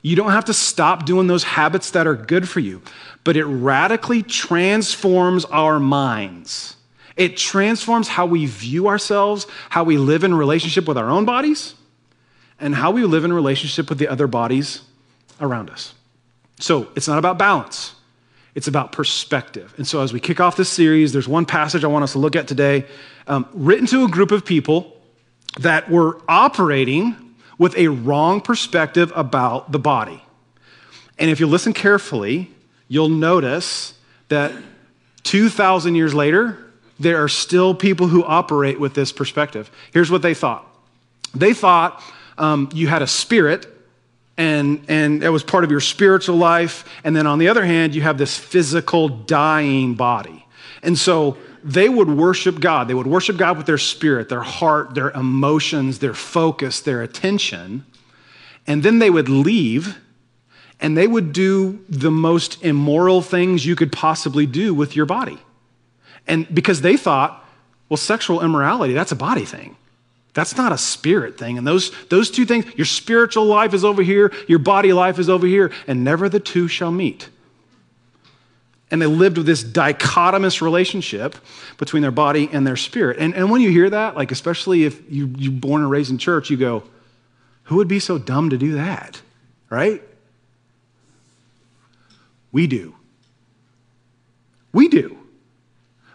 You 0.00 0.16
don't 0.16 0.32
have 0.32 0.46
to 0.46 0.54
stop 0.54 1.04
doing 1.04 1.26
those 1.26 1.44
habits 1.44 1.90
that 1.90 2.06
are 2.06 2.14
good 2.14 2.48
for 2.48 2.60
you, 2.60 2.82
but 3.24 3.36
it 3.36 3.44
radically 3.44 4.22
transforms 4.22 5.44
our 5.46 5.78
minds. 5.78 6.76
It 7.16 7.36
transforms 7.36 8.08
how 8.08 8.26
we 8.26 8.46
view 8.46 8.88
ourselves, 8.88 9.46
how 9.70 9.84
we 9.84 9.98
live 9.98 10.24
in 10.24 10.34
relationship 10.34 10.88
with 10.88 10.96
our 10.96 11.10
own 11.10 11.24
bodies, 11.24 11.74
and 12.58 12.74
how 12.74 12.90
we 12.90 13.04
live 13.04 13.24
in 13.24 13.32
relationship 13.32 13.88
with 13.88 13.98
the 13.98 14.08
other 14.08 14.26
bodies 14.26 14.82
around 15.40 15.70
us. 15.70 15.94
So 16.58 16.88
it's 16.94 17.08
not 17.08 17.18
about 17.18 17.38
balance, 17.38 17.94
It's 18.54 18.68
about 18.68 18.92
perspective. 18.92 19.74
And 19.78 19.86
so, 19.86 20.02
as 20.02 20.12
we 20.12 20.20
kick 20.20 20.38
off 20.38 20.56
this 20.56 20.68
series, 20.68 21.12
there's 21.12 21.28
one 21.28 21.46
passage 21.46 21.84
I 21.84 21.86
want 21.88 22.04
us 22.04 22.12
to 22.12 22.18
look 22.18 22.36
at 22.36 22.46
today, 22.46 22.86
um, 23.26 23.46
written 23.52 23.86
to 23.86 24.04
a 24.04 24.08
group 24.08 24.30
of 24.30 24.44
people 24.44 24.94
that 25.58 25.90
were 25.90 26.20
operating 26.28 27.16
with 27.58 27.76
a 27.76 27.88
wrong 27.88 28.40
perspective 28.40 29.12
about 29.14 29.72
the 29.72 29.78
body. 29.78 30.22
And 31.18 31.30
if 31.30 31.40
you 31.40 31.46
listen 31.46 31.72
carefully, 31.72 32.50
you'll 32.88 33.08
notice 33.08 33.94
that 34.28 34.52
2,000 35.24 35.94
years 35.94 36.14
later, 36.14 36.71
there 37.00 37.22
are 37.22 37.28
still 37.28 37.74
people 37.74 38.08
who 38.08 38.24
operate 38.24 38.78
with 38.78 38.94
this 38.94 39.12
perspective. 39.12 39.70
Here's 39.92 40.10
what 40.10 40.22
they 40.22 40.34
thought. 40.34 40.66
They 41.34 41.54
thought 41.54 42.02
um, 42.38 42.68
you 42.72 42.88
had 42.88 43.02
a 43.02 43.06
spirit 43.06 43.66
and 44.36 44.84
and 44.88 45.22
it 45.22 45.28
was 45.28 45.42
part 45.42 45.64
of 45.64 45.70
your 45.70 45.80
spiritual 45.80 46.36
life. 46.36 46.84
And 47.04 47.14
then 47.14 47.26
on 47.26 47.38
the 47.38 47.48
other 47.48 47.64
hand 47.64 47.94
you 47.94 48.02
have 48.02 48.18
this 48.18 48.36
physical 48.36 49.08
dying 49.08 49.94
body. 49.94 50.46
And 50.82 50.98
so 50.98 51.36
they 51.62 51.88
would 51.88 52.08
worship 52.08 52.60
god. 52.60 52.88
They 52.88 52.94
would 52.94 53.06
worship 53.06 53.36
god 53.36 53.56
with 53.56 53.66
their 53.66 53.78
spirit 53.78 54.28
their 54.28 54.42
heart 54.42 54.94
their 54.94 55.10
emotions 55.10 55.98
their 55.98 56.14
focus 56.14 56.80
their 56.80 57.02
attention. 57.02 57.84
And 58.66 58.82
then 58.82 58.98
they 59.00 59.10
would 59.10 59.28
leave 59.28 59.98
and 60.80 60.96
they 60.96 61.06
would 61.06 61.32
do 61.32 61.84
the 61.88 62.10
most 62.10 62.62
immoral 62.64 63.22
things 63.22 63.64
you 63.64 63.76
could 63.76 63.92
possibly 63.92 64.46
do 64.46 64.74
with 64.74 64.96
your 64.96 65.06
body 65.06 65.38
and 66.26 66.52
because 66.54 66.80
they 66.80 66.96
thought 66.96 67.44
well 67.88 67.96
sexual 67.96 68.42
immorality 68.42 68.92
that's 68.92 69.12
a 69.12 69.16
body 69.16 69.44
thing 69.44 69.76
that's 70.34 70.56
not 70.56 70.72
a 70.72 70.78
spirit 70.78 71.38
thing. 71.38 71.58
And 71.58 71.66
those, 71.66 71.92
those 72.06 72.30
two 72.30 72.46
things, 72.46 72.64
your 72.74 72.86
spiritual 72.86 73.44
life 73.44 73.74
is 73.74 73.84
over 73.84 74.02
here, 74.02 74.32
your 74.48 74.58
body 74.58 74.92
life 74.92 75.18
is 75.18 75.28
over 75.28 75.46
here, 75.46 75.72
and 75.86 76.04
never 76.04 76.28
the 76.28 76.40
two 76.40 76.68
shall 76.68 76.90
meet. 76.90 77.28
And 78.90 79.00
they 79.00 79.06
lived 79.06 79.38
with 79.38 79.46
this 79.46 79.62
dichotomous 79.62 80.60
relationship 80.60 81.36
between 81.78 82.02
their 82.02 82.10
body 82.10 82.48
and 82.52 82.66
their 82.66 82.76
spirit. 82.76 83.18
And, 83.18 83.34
and 83.34 83.50
when 83.50 83.60
you 83.60 83.70
hear 83.70 83.88
that, 83.90 84.16
like 84.16 84.32
especially 84.32 84.84
if 84.84 85.00
you, 85.10 85.32
you're 85.36 85.52
born 85.52 85.82
and 85.82 85.90
raised 85.90 86.10
in 86.10 86.18
church, 86.18 86.50
you 86.50 86.56
go, 86.56 86.82
who 87.64 87.76
would 87.76 87.88
be 87.88 88.00
so 88.00 88.18
dumb 88.18 88.50
to 88.50 88.58
do 88.58 88.74
that? 88.74 89.20
Right? 89.70 90.02
We 92.52 92.66
do. 92.66 92.94
We 94.72 94.88
do. 94.88 95.18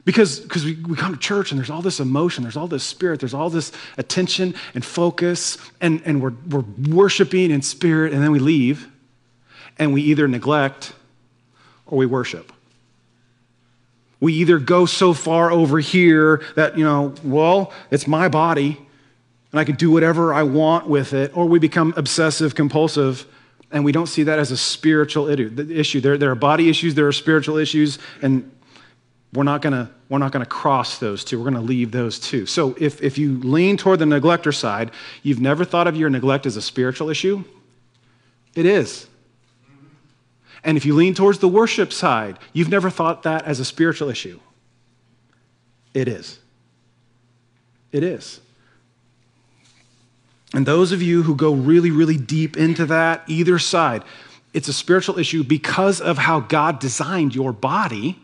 Because, 0.07 0.39
because 0.39 0.63
we, 0.63 0.75
we 0.75 0.95
come 0.95 1.13
to 1.13 1.19
church 1.19 1.51
and 1.51 1.59
there's 1.59 1.69
all 1.69 1.81
this 1.81 1.99
emotion, 1.99 2.43
there's 2.43 2.55
all 2.55 2.69
this 2.69 2.85
spirit, 2.85 3.19
there's 3.19 3.33
all 3.33 3.49
this 3.49 3.73
attention 3.97 4.55
and 4.73 4.85
focus, 4.85 5.57
and, 5.81 6.01
and 6.05 6.21
we're, 6.21 6.31
we're 6.49 6.63
worshiping 6.89 7.51
in 7.51 7.61
spirit, 7.61 8.13
and 8.13 8.23
then 8.23 8.31
we 8.31 8.39
leave, 8.39 8.87
and 9.77 9.91
we 9.91 10.01
either 10.03 10.25
neglect 10.29 10.93
or 11.87 11.97
we 11.97 12.05
worship. 12.05 12.53
We 14.21 14.31
either 14.35 14.59
go 14.59 14.85
so 14.85 15.11
far 15.11 15.51
over 15.51 15.77
here 15.77 16.41
that, 16.55 16.77
you 16.77 16.85
know, 16.85 17.13
well, 17.21 17.73
it's 17.91 18.07
my 18.07 18.29
body, 18.29 18.79
and 19.51 19.59
I 19.59 19.65
can 19.65 19.75
do 19.75 19.91
whatever 19.91 20.33
I 20.33 20.43
want 20.43 20.87
with 20.87 21.11
it, 21.11 21.35
or 21.35 21.47
we 21.47 21.59
become 21.59 21.93
obsessive 21.97 22.55
compulsive 22.55 23.27
and 23.69 23.83
we 23.83 23.91
don't 23.91 24.07
see 24.07 24.23
that 24.23 24.39
as 24.39 24.49
a 24.51 24.55
spiritual 24.55 25.27
issue. 25.27 25.99
There, 25.99 26.17
there 26.17 26.31
are 26.31 26.35
body 26.35 26.69
issues, 26.69 26.95
there 26.95 27.05
are 27.05 27.11
spiritual 27.11 27.57
issues, 27.57 27.99
and 28.21 28.49
we're 29.33 29.43
not 29.43 29.61
gonna 29.61 29.91
we're 30.09 30.19
not 30.19 30.31
gonna 30.31 30.45
cross 30.45 30.99
those 30.99 31.23
two. 31.23 31.37
We're 31.37 31.45
gonna 31.51 31.61
leave 31.61 31.91
those 31.91 32.19
two. 32.19 32.45
So 32.45 32.75
if 32.79 33.01
if 33.01 33.17
you 33.17 33.39
lean 33.39 33.77
toward 33.77 33.99
the 33.99 34.05
neglector 34.05 34.51
side, 34.51 34.91
you've 35.21 35.41
never 35.41 35.65
thought 35.65 35.87
of 35.87 35.95
your 35.95 36.09
neglect 36.09 36.45
as 36.45 36.55
a 36.55 36.61
spiritual 36.61 37.09
issue. 37.09 37.43
It 38.55 38.65
is. 38.65 39.07
And 40.63 40.77
if 40.77 40.85
you 40.85 40.95
lean 40.95 41.13
towards 41.13 41.39
the 41.39 41.47
worship 41.47 41.93
side, 41.93 42.39
you've 42.53 42.69
never 42.69 42.89
thought 42.89 43.23
that 43.23 43.45
as 43.45 43.59
a 43.59 43.65
spiritual 43.65 44.09
issue. 44.09 44.39
It 45.93 46.07
is. 46.07 46.39
It 47.91 48.03
is. 48.03 48.41
And 50.53 50.65
those 50.65 50.91
of 50.91 51.01
you 51.01 51.23
who 51.23 51.35
go 51.35 51.53
really, 51.53 51.91
really 51.91 52.17
deep 52.17 52.57
into 52.57 52.85
that, 52.87 53.23
either 53.27 53.59
side, 53.59 54.03
it's 54.53 54.67
a 54.67 54.73
spiritual 54.73 55.19
issue 55.19 55.43
because 55.43 56.01
of 56.01 56.17
how 56.17 56.39
God 56.39 56.79
designed 56.79 57.35
your 57.35 57.51
body 57.51 58.19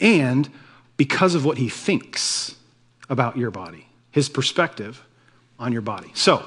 and 0.00 0.48
because 0.96 1.34
of 1.34 1.44
what 1.44 1.58
he 1.58 1.68
thinks 1.68 2.56
about 3.08 3.36
your 3.36 3.50
body, 3.50 3.86
his 4.10 4.28
perspective 4.28 5.04
on 5.58 5.72
your 5.72 5.82
body. 5.82 6.10
So, 6.14 6.44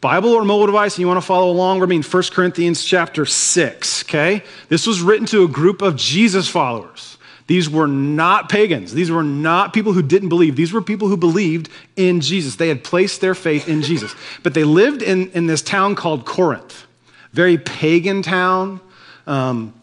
Bible 0.00 0.30
or 0.30 0.44
mobile 0.44 0.66
device, 0.66 0.94
and 0.94 1.00
you 1.00 1.06
want 1.06 1.18
to 1.18 1.26
follow 1.26 1.50
along, 1.50 1.78
we're 1.78 1.92
in 1.92 2.02
1 2.02 2.22
Corinthians 2.32 2.84
chapter 2.84 3.24
6, 3.24 4.04
okay? 4.04 4.42
This 4.68 4.86
was 4.86 5.00
written 5.00 5.26
to 5.26 5.44
a 5.44 5.48
group 5.48 5.80
of 5.80 5.96
Jesus 5.96 6.48
followers. 6.48 7.18
These 7.46 7.70
were 7.70 7.86
not 7.86 8.48
pagans. 8.48 8.94
These 8.94 9.10
were 9.10 9.22
not 9.22 9.72
people 9.72 9.92
who 9.92 10.02
didn't 10.02 10.28
believe. 10.28 10.56
These 10.56 10.72
were 10.72 10.82
people 10.82 11.08
who 11.08 11.16
believed 11.16 11.68
in 11.96 12.20
Jesus. 12.20 12.56
They 12.56 12.68
had 12.68 12.82
placed 12.82 13.20
their 13.20 13.34
faith 13.34 13.68
in 13.68 13.82
Jesus. 13.82 14.14
But 14.42 14.54
they 14.54 14.64
lived 14.64 15.02
in, 15.02 15.30
in 15.32 15.46
this 15.46 15.62
town 15.62 15.94
called 15.94 16.24
Corinth, 16.24 16.86
very 17.32 17.58
pagan 17.58 18.22
town. 18.22 18.80
Um, 19.26 19.74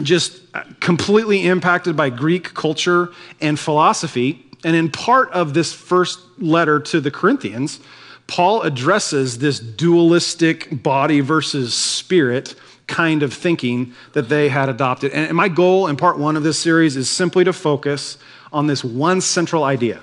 just 0.00 0.40
completely 0.80 1.46
impacted 1.46 1.96
by 1.96 2.10
Greek 2.10 2.54
culture 2.54 3.10
and 3.40 3.58
philosophy. 3.58 4.44
And 4.64 4.76
in 4.76 4.90
part 4.90 5.30
of 5.32 5.54
this 5.54 5.72
first 5.72 6.20
letter 6.38 6.80
to 6.80 7.00
the 7.00 7.10
Corinthians, 7.10 7.80
Paul 8.26 8.62
addresses 8.62 9.38
this 9.38 9.58
dualistic 9.58 10.82
body 10.82 11.20
versus 11.20 11.74
spirit 11.74 12.54
kind 12.86 13.22
of 13.22 13.32
thinking 13.32 13.92
that 14.12 14.28
they 14.28 14.48
had 14.48 14.68
adopted. 14.68 15.12
And 15.12 15.36
my 15.36 15.48
goal 15.48 15.86
in 15.86 15.96
part 15.96 16.18
one 16.18 16.36
of 16.36 16.42
this 16.42 16.58
series 16.58 16.96
is 16.96 17.08
simply 17.08 17.44
to 17.44 17.52
focus 17.52 18.18
on 18.52 18.66
this 18.66 18.84
one 18.84 19.20
central 19.20 19.64
idea 19.64 20.00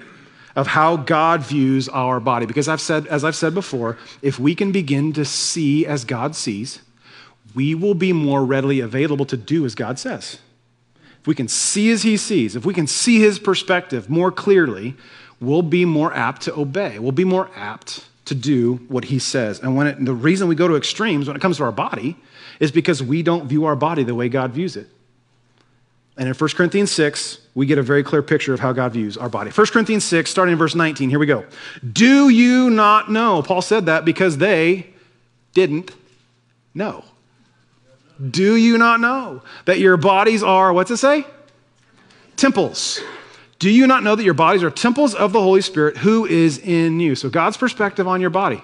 of 0.55 0.67
how 0.67 0.97
God 0.97 1.41
views 1.41 1.87
our 1.89 2.19
body. 2.19 2.45
Because 2.45 2.67
I've 2.67 2.81
said, 2.81 3.07
as 3.07 3.23
I've 3.23 3.35
said 3.35 3.53
before, 3.53 3.97
if 4.21 4.39
we 4.39 4.55
can 4.55 4.71
begin 4.71 5.13
to 5.13 5.23
see 5.23 5.85
as 5.85 6.03
God 6.03 6.35
sees, 6.35 6.81
we 7.59 7.75
will 7.75 7.93
be 7.93 8.13
more 8.13 8.45
readily 8.45 8.79
available 8.79 9.25
to 9.25 9.35
do 9.35 9.65
as 9.65 9.75
God 9.75 9.99
says. 9.99 10.39
If 11.19 11.27
we 11.27 11.35
can 11.35 11.49
see 11.49 11.91
as 11.91 12.03
He 12.03 12.15
sees, 12.15 12.55
if 12.55 12.65
we 12.65 12.73
can 12.73 12.87
see 12.87 13.19
His 13.19 13.37
perspective 13.37 14.09
more 14.09 14.31
clearly, 14.31 14.95
we'll 15.41 15.61
be 15.61 15.83
more 15.83 16.13
apt 16.13 16.43
to 16.43 16.57
obey. 16.57 16.99
We'll 16.99 17.11
be 17.11 17.25
more 17.25 17.49
apt 17.57 18.07
to 18.23 18.33
do 18.33 18.75
what 18.87 19.03
He 19.03 19.19
says. 19.19 19.59
And 19.59 19.75
when 19.75 19.87
it, 19.87 20.05
the 20.05 20.13
reason 20.13 20.47
we 20.47 20.55
go 20.55 20.69
to 20.69 20.77
extremes 20.77 21.27
when 21.27 21.35
it 21.35 21.41
comes 21.41 21.57
to 21.57 21.65
our 21.65 21.73
body 21.73 22.15
is 22.61 22.71
because 22.71 23.03
we 23.03 23.23
don't 23.23 23.45
view 23.45 23.65
our 23.65 23.75
body 23.75 24.03
the 24.03 24.15
way 24.15 24.29
God 24.29 24.51
views 24.51 24.77
it. 24.77 24.87
And 26.15 26.29
in 26.29 26.33
1 26.33 26.49
Corinthians 26.51 26.93
6, 26.93 27.39
we 27.55 27.65
get 27.65 27.77
a 27.77 27.83
very 27.83 28.03
clear 28.03 28.21
picture 28.21 28.53
of 28.53 28.61
how 28.61 28.71
God 28.71 28.93
views 28.93 29.17
our 29.17 29.27
body. 29.27 29.51
1 29.51 29.67
Corinthians 29.67 30.05
6, 30.05 30.31
starting 30.31 30.53
in 30.53 30.57
verse 30.57 30.75
19, 30.75 31.09
here 31.09 31.19
we 31.19 31.25
go. 31.25 31.43
Do 31.91 32.29
you 32.29 32.69
not 32.69 33.11
know? 33.11 33.41
Paul 33.41 33.61
said 33.61 33.87
that 33.87 34.05
because 34.05 34.37
they 34.37 34.91
didn't 35.53 35.91
know. 36.73 37.03
Do 38.19 38.55
you 38.55 38.77
not 38.77 38.99
know 38.99 39.41
that 39.65 39.79
your 39.79 39.97
bodies 39.97 40.43
are, 40.43 40.73
what's 40.73 40.91
it 40.91 40.97
say? 40.97 41.25
Temples. 42.35 42.99
Do 43.59 43.69
you 43.69 43.87
not 43.87 44.03
know 44.03 44.15
that 44.15 44.23
your 44.23 44.33
bodies 44.33 44.63
are 44.63 44.71
temples 44.71 45.13
of 45.13 45.33
the 45.33 45.41
Holy 45.41 45.61
Spirit 45.61 45.97
who 45.97 46.25
is 46.25 46.57
in 46.57 46.99
you? 46.99 47.15
So, 47.15 47.29
God's 47.29 47.57
perspective 47.57 48.07
on 48.07 48.21
your 48.21 48.29
body, 48.29 48.63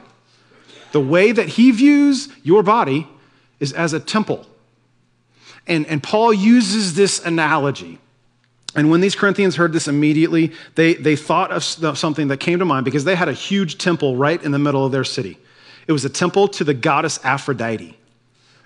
the 0.92 1.02
way 1.02 1.32
that 1.32 1.50
He 1.50 1.72
views 1.72 2.30
your 2.44 2.64
body 2.64 3.08
is 3.60 3.74
as 3.74 3.94
a 3.94 4.00
temple. 4.00 4.46
And, 5.68 5.86
and 5.88 6.02
Paul 6.02 6.34
uses 6.34 6.96
this 6.96 7.26
analogy. 7.26 8.00
And 8.76 8.92
when 8.92 9.02
these 9.02 9.16
Corinthians 9.16 9.56
heard 9.56 9.72
this 9.74 9.88
immediately, 9.88 10.52
they, 10.76 10.96
they 10.96 11.16
thought 11.16 11.52
of 11.52 11.98
something 11.98 12.28
that 12.28 12.38
came 12.38 12.60
to 12.60 12.66
mind 12.66 12.84
because 12.86 13.06
they 13.06 13.16
had 13.16 13.30
a 13.30 13.34
huge 13.34 13.78
temple 13.78 14.18
right 14.18 14.42
in 14.42 14.52
the 14.52 14.60
middle 14.60 14.86
of 14.86 14.92
their 14.92 15.06
city. 15.06 15.38
It 15.88 15.94
was 15.94 16.04
a 16.04 16.10
temple 16.10 16.50
to 16.50 16.64
the 16.64 16.74
goddess 16.74 17.20
Aphrodite. 17.24 17.98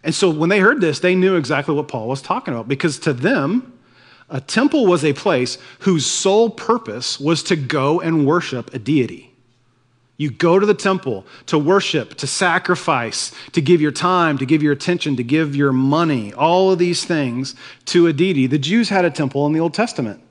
And 0.03 0.15
so 0.15 0.29
when 0.29 0.49
they 0.49 0.59
heard 0.59 0.81
this, 0.81 0.99
they 0.99 1.15
knew 1.15 1.35
exactly 1.35 1.75
what 1.75 1.87
Paul 1.87 2.07
was 2.07 2.21
talking 2.21 2.53
about 2.53 2.67
because 2.67 2.99
to 2.99 3.13
them, 3.13 3.73
a 4.29 4.39
temple 4.39 4.85
was 4.85 5.03
a 5.03 5.13
place 5.13 5.57
whose 5.79 6.05
sole 6.05 6.49
purpose 6.49 7.19
was 7.19 7.43
to 7.43 7.55
go 7.55 7.99
and 7.99 8.25
worship 8.25 8.73
a 8.73 8.79
deity. 8.79 9.33
You 10.17 10.29
go 10.29 10.59
to 10.59 10.65
the 10.65 10.73
temple 10.73 11.25
to 11.45 11.57
worship, 11.57 12.15
to 12.15 12.27
sacrifice, 12.27 13.31
to 13.53 13.61
give 13.61 13.79
your 13.79 13.93
time, 13.93 14.37
to 14.37 14.45
give 14.45 14.61
your 14.61 14.73
attention, 14.73 15.15
to 15.15 15.23
give 15.23 15.55
your 15.55 15.71
money, 15.71 16.33
all 16.33 16.71
of 16.71 16.77
these 16.77 17.05
things 17.05 17.55
to 17.85 18.07
a 18.07 18.13
deity. 18.13 18.45
The 18.45 18.59
Jews 18.59 18.89
had 18.89 19.05
a 19.05 19.09
temple 19.09 19.47
in 19.47 19.53
the 19.53 19.61
Old 19.61 19.73
Testament. 19.73 20.21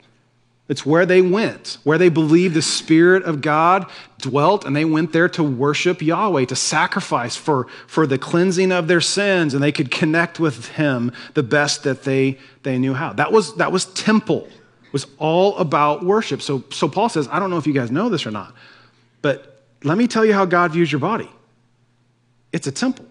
It's 0.69 0.85
where 0.85 1.07
they 1.07 1.23
went, 1.23 1.79
where 1.83 1.97
they 1.97 2.09
believed 2.09 2.53
the 2.53 2.61
Spirit 2.61 3.23
of 3.23 3.41
God 3.41 3.89
dwelt, 4.19 4.65
and 4.65 4.75
they 4.75 4.85
went 4.85 5.11
there 5.11 5.27
to 5.29 5.43
worship 5.43 5.99
Yahweh, 5.99 6.45
to 6.45 6.55
sacrifice 6.55 7.35
for, 7.35 7.65
for 7.87 8.05
the 8.05 8.19
cleansing 8.19 8.71
of 8.71 8.87
their 8.87 9.01
sins, 9.01 9.55
and 9.55 9.63
they 9.63 9.71
could 9.71 9.89
connect 9.89 10.39
with 10.39 10.67
Him 10.69 11.11
the 11.33 11.41
best 11.41 11.83
that 11.83 12.03
they, 12.03 12.37
they 12.61 12.77
knew 12.77 12.93
how. 12.93 13.13
That 13.13 13.31
was, 13.31 13.55
that 13.55 13.71
was 13.71 13.85
temple, 13.85 14.47
it 14.85 14.93
was 14.93 15.07
all 15.17 15.57
about 15.57 16.05
worship. 16.05 16.39
So, 16.39 16.63
so 16.69 16.87
Paul 16.87 17.09
says, 17.09 17.27
I 17.31 17.39
don't 17.39 17.49
know 17.49 17.57
if 17.57 17.65
you 17.65 17.73
guys 17.73 17.89
know 17.89 18.07
this 18.07 18.27
or 18.27 18.31
not, 18.31 18.53
but 19.23 19.63
let 19.83 19.97
me 19.97 20.07
tell 20.07 20.23
you 20.23 20.33
how 20.33 20.45
God 20.45 20.73
views 20.73 20.91
your 20.91 20.99
body. 20.99 21.29
It's 22.53 22.67
a 22.67 22.71
temple. 22.71 23.05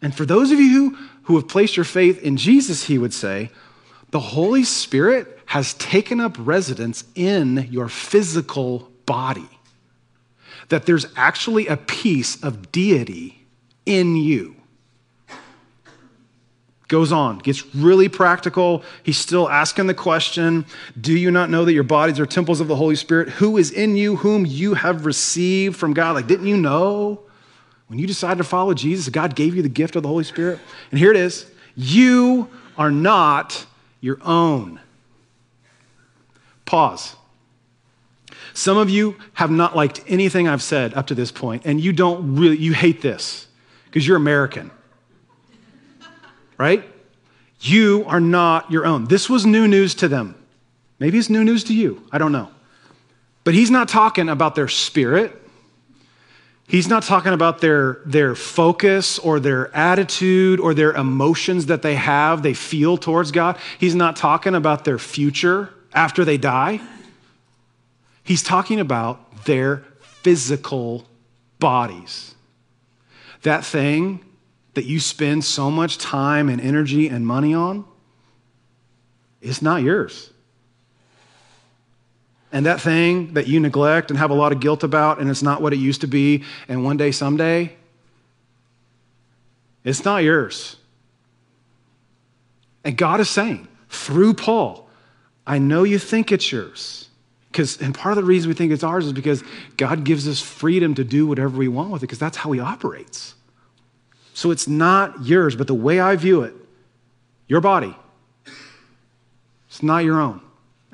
And 0.00 0.14
for 0.14 0.24
those 0.24 0.50
of 0.50 0.58
you 0.58 0.70
who, 0.70 0.98
who 1.24 1.36
have 1.36 1.48
placed 1.48 1.76
your 1.76 1.84
faith 1.84 2.22
in 2.22 2.38
Jesus, 2.38 2.84
he 2.84 2.96
would 2.96 3.12
say, 3.12 3.50
the 4.14 4.20
Holy 4.20 4.62
Spirit 4.62 5.40
has 5.46 5.74
taken 5.74 6.20
up 6.20 6.36
residence 6.38 7.02
in 7.16 7.66
your 7.72 7.88
physical 7.88 8.88
body. 9.06 9.48
That 10.68 10.86
there's 10.86 11.06
actually 11.16 11.66
a 11.66 11.76
piece 11.76 12.40
of 12.40 12.70
deity 12.70 13.44
in 13.84 14.14
you. 14.14 14.54
Goes 16.86 17.10
on, 17.10 17.38
gets 17.38 17.74
really 17.74 18.08
practical. 18.08 18.84
He's 19.02 19.18
still 19.18 19.48
asking 19.48 19.88
the 19.88 19.94
question 19.94 20.64
Do 21.00 21.12
you 21.12 21.32
not 21.32 21.50
know 21.50 21.64
that 21.64 21.72
your 21.72 21.82
bodies 21.82 22.20
are 22.20 22.26
temples 22.26 22.60
of 22.60 22.68
the 22.68 22.76
Holy 22.76 22.94
Spirit, 22.94 23.30
who 23.30 23.56
is 23.56 23.72
in 23.72 23.96
you, 23.96 24.14
whom 24.14 24.46
you 24.46 24.74
have 24.74 25.06
received 25.06 25.74
from 25.74 25.92
God? 25.92 26.12
Like, 26.12 26.28
didn't 26.28 26.46
you 26.46 26.56
know 26.56 27.18
when 27.88 27.98
you 27.98 28.06
decided 28.06 28.38
to 28.38 28.44
follow 28.44 28.74
Jesus, 28.74 29.08
God 29.08 29.34
gave 29.34 29.56
you 29.56 29.62
the 29.62 29.68
gift 29.68 29.96
of 29.96 30.04
the 30.04 30.08
Holy 30.08 30.22
Spirit? 30.22 30.60
And 30.92 31.00
here 31.00 31.10
it 31.10 31.16
is 31.16 31.50
you 31.74 32.48
are 32.78 32.92
not 32.92 33.66
your 34.04 34.18
own. 34.22 34.80
Pause. 36.64 37.16
Some 38.52 38.76
of 38.76 38.88
you 38.90 39.16
have 39.34 39.50
not 39.50 39.74
liked 39.74 40.00
anything 40.06 40.46
I've 40.46 40.62
said 40.62 40.94
up 40.94 41.06
to 41.08 41.14
this 41.14 41.32
point, 41.32 41.62
and 41.64 41.80
you 41.80 41.92
don't 41.92 42.36
really, 42.36 42.56
you 42.56 42.72
hate 42.72 43.02
this 43.02 43.48
because 43.86 44.06
you're 44.06 44.16
American 44.16 44.70
right? 46.58 46.84
You 47.60 48.04
are 48.06 48.20
not 48.20 48.70
your 48.70 48.86
own. 48.86 49.06
This 49.06 49.28
was 49.28 49.46
new 49.46 49.66
news 49.66 49.94
to 49.96 50.08
them. 50.08 50.34
Maybe 50.98 51.18
it's 51.18 51.30
new 51.30 51.44
news 51.44 51.64
to 51.64 51.74
you. 51.74 52.06
I 52.12 52.18
don't 52.18 52.32
know. 52.32 52.50
But 53.42 53.54
he's 53.54 53.70
not 53.70 53.88
talking 53.88 54.28
about 54.28 54.54
their 54.54 54.68
spirit. 54.68 55.40
He's 56.66 56.88
not 56.88 57.02
talking 57.02 57.32
about 57.32 57.60
their, 57.60 58.00
their 58.06 58.34
focus 58.34 59.18
or 59.18 59.38
their 59.38 59.74
attitude 59.76 60.60
or 60.60 60.72
their 60.72 60.92
emotions 60.92 61.66
that 61.66 61.82
they 61.82 61.94
have, 61.94 62.42
they 62.42 62.54
feel 62.54 62.96
towards 62.96 63.32
God. 63.32 63.58
He's 63.78 63.94
not 63.94 64.16
talking 64.16 64.54
about 64.54 64.84
their 64.84 64.98
future 64.98 65.70
after 65.92 66.24
they 66.24 66.38
die. 66.38 66.80
He's 68.22 68.42
talking 68.42 68.80
about 68.80 69.44
their 69.44 69.84
physical 70.00 71.06
bodies. 71.58 72.34
That 73.42 73.64
thing 73.64 74.24
that 74.72 74.86
you 74.86 75.00
spend 75.00 75.44
so 75.44 75.70
much 75.70 75.98
time 75.98 76.48
and 76.48 76.60
energy 76.60 77.08
and 77.08 77.26
money 77.26 77.54
on 77.54 77.84
is 79.42 79.60
not 79.60 79.82
yours. 79.82 80.30
And 82.54 82.66
that 82.66 82.80
thing 82.80 83.34
that 83.34 83.48
you 83.48 83.58
neglect 83.58 84.10
and 84.10 84.18
have 84.18 84.30
a 84.30 84.34
lot 84.34 84.52
of 84.52 84.60
guilt 84.60 84.84
about, 84.84 85.18
and 85.18 85.28
it's 85.28 85.42
not 85.42 85.60
what 85.60 85.72
it 85.72 85.78
used 85.80 86.02
to 86.02 86.06
be, 86.06 86.44
and 86.68 86.84
one 86.84 86.96
day, 86.96 87.10
someday, 87.10 87.74
it's 89.82 90.04
not 90.04 90.22
yours. 90.22 90.76
And 92.84 92.96
God 92.96 93.18
is 93.18 93.28
saying 93.28 93.66
through 93.88 94.34
Paul, 94.34 94.88
I 95.44 95.58
know 95.58 95.82
you 95.82 95.98
think 95.98 96.30
it's 96.30 96.52
yours. 96.52 97.08
Because, 97.50 97.80
and 97.82 97.92
part 97.92 98.16
of 98.16 98.22
the 98.22 98.28
reason 98.28 98.48
we 98.48 98.54
think 98.54 98.70
it's 98.70 98.84
ours 98.84 99.06
is 99.06 99.12
because 99.12 99.42
God 99.76 100.04
gives 100.04 100.28
us 100.28 100.40
freedom 100.40 100.94
to 100.94 101.02
do 101.02 101.26
whatever 101.26 101.58
we 101.58 101.66
want 101.66 101.90
with 101.90 102.02
it, 102.02 102.06
because 102.06 102.20
that's 102.20 102.36
how 102.36 102.52
He 102.52 102.60
operates. 102.60 103.34
So 104.32 104.52
it's 104.52 104.68
not 104.68 105.26
yours, 105.26 105.56
but 105.56 105.66
the 105.66 105.74
way 105.74 105.98
I 105.98 106.14
view 106.14 106.42
it, 106.42 106.54
your 107.48 107.60
body, 107.60 107.96
it's 109.68 109.82
not 109.82 110.04
your 110.04 110.20
own. 110.20 110.40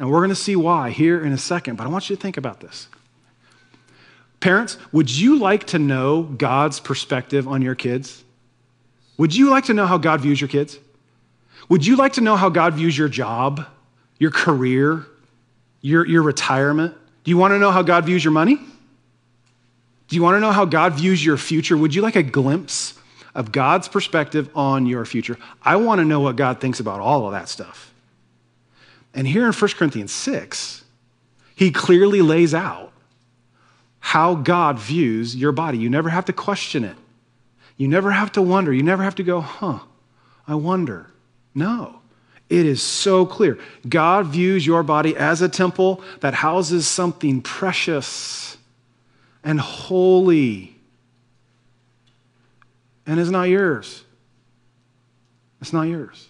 And 0.00 0.10
we're 0.10 0.18
going 0.18 0.30
to 0.30 0.34
see 0.34 0.56
why 0.56 0.90
here 0.90 1.24
in 1.24 1.32
a 1.32 1.38
second, 1.38 1.76
but 1.76 1.86
I 1.86 1.90
want 1.90 2.10
you 2.10 2.16
to 2.16 2.20
think 2.20 2.36
about 2.36 2.58
this. 2.58 2.88
Parents, 4.40 4.76
would 4.90 5.08
you 5.08 5.38
like 5.38 5.64
to 5.68 5.78
know 5.78 6.22
God's 6.22 6.80
perspective 6.80 7.46
on 7.46 7.62
your 7.62 7.76
kids? 7.76 8.24
Would 9.18 9.36
you 9.36 9.50
like 9.50 9.66
to 9.66 9.74
know 9.74 9.86
how 9.86 9.98
God 9.98 10.22
views 10.22 10.40
your 10.40 10.48
kids? 10.48 10.78
Would 11.68 11.86
you 11.86 11.94
like 11.94 12.14
to 12.14 12.20
know 12.20 12.34
how 12.34 12.48
God 12.48 12.74
views 12.74 12.98
your 12.98 13.08
job, 13.08 13.64
your 14.18 14.32
career, 14.32 15.06
your, 15.82 16.04
your 16.04 16.22
retirement? 16.22 16.96
Do 17.22 17.30
you 17.30 17.36
want 17.36 17.52
to 17.52 17.58
know 17.58 17.70
how 17.70 17.82
God 17.82 18.06
views 18.06 18.24
your 18.24 18.32
money? 18.32 18.56
Do 20.08 20.16
you 20.16 20.22
want 20.22 20.34
to 20.34 20.40
know 20.40 20.50
how 20.50 20.64
God 20.64 20.94
views 20.94 21.24
your 21.24 21.36
future? 21.36 21.76
Would 21.76 21.94
you 21.94 22.02
like 22.02 22.16
a 22.16 22.22
glimpse 22.24 22.94
of 23.34 23.52
God's 23.52 23.88
perspective 23.88 24.50
on 24.54 24.86
your 24.86 25.04
future. 25.04 25.38
I 25.62 25.76
want 25.76 26.00
to 26.00 26.04
know 26.04 26.20
what 26.20 26.36
God 26.36 26.60
thinks 26.60 26.80
about 26.80 27.00
all 27.00 27.26
of 27.26 27.32
that 27.32 27.48
stuff. 27.48 27.92
And 29.14 29.26
here 29.26 29.46
in 29.46 29.52
1 29.52 29.70
Corinthians 29.72 30.12
6, 30.12 30.84
he 31.54 31.70
clearly 31.70 32.22
lays 32.22 32.54
out 32.54 32.92
how 33.98 34.34
God 34.34 34.78
views 34.78 35.36
your 35.36 35.52
body. 35.52 35.78
You 35.78 35.90
never 35.90 36.08
have 36.08 36.24
to 36.26 36.32
question 36.32 36.84
it. 36.84 36.96
You 37.76 37.88
never 37.88 38.10
have 38.10 38.32
to 38.32 38.42
wonder. 38.42 38.72
You 38.72 38.82
never 38.82 39.02
have 39.02 39.14
to 39.16 39.22
go, 39.22 39.40
huh, 39.40 39.80
I 40.46 40.54
wonder. 40.54 41.06
No. 41.54 42.00
It 42.48 42.66
is 42.66 42.82
so 42.82 43.26
clear. 43.26 43.58
God 43.88 44.26
views 44.26 44.66
your 44.66 44.82
body 44.82 45.16
as 45.16 45.42
a 45.42 45.48
temple 45.48 46.02
that 46.20 46.34
houses 46.34 46.86
something 46.86 47.42
precious 47.42 48.56
and 49.44 49.60
holy 49.60 50.80
and 53.10 53.18
it's 53.18 53.30
not 53.30 53.48
yours. 53.48 54.04
It's 55.60 55.72
not 55.72 55.88
yours. 55.88 56.28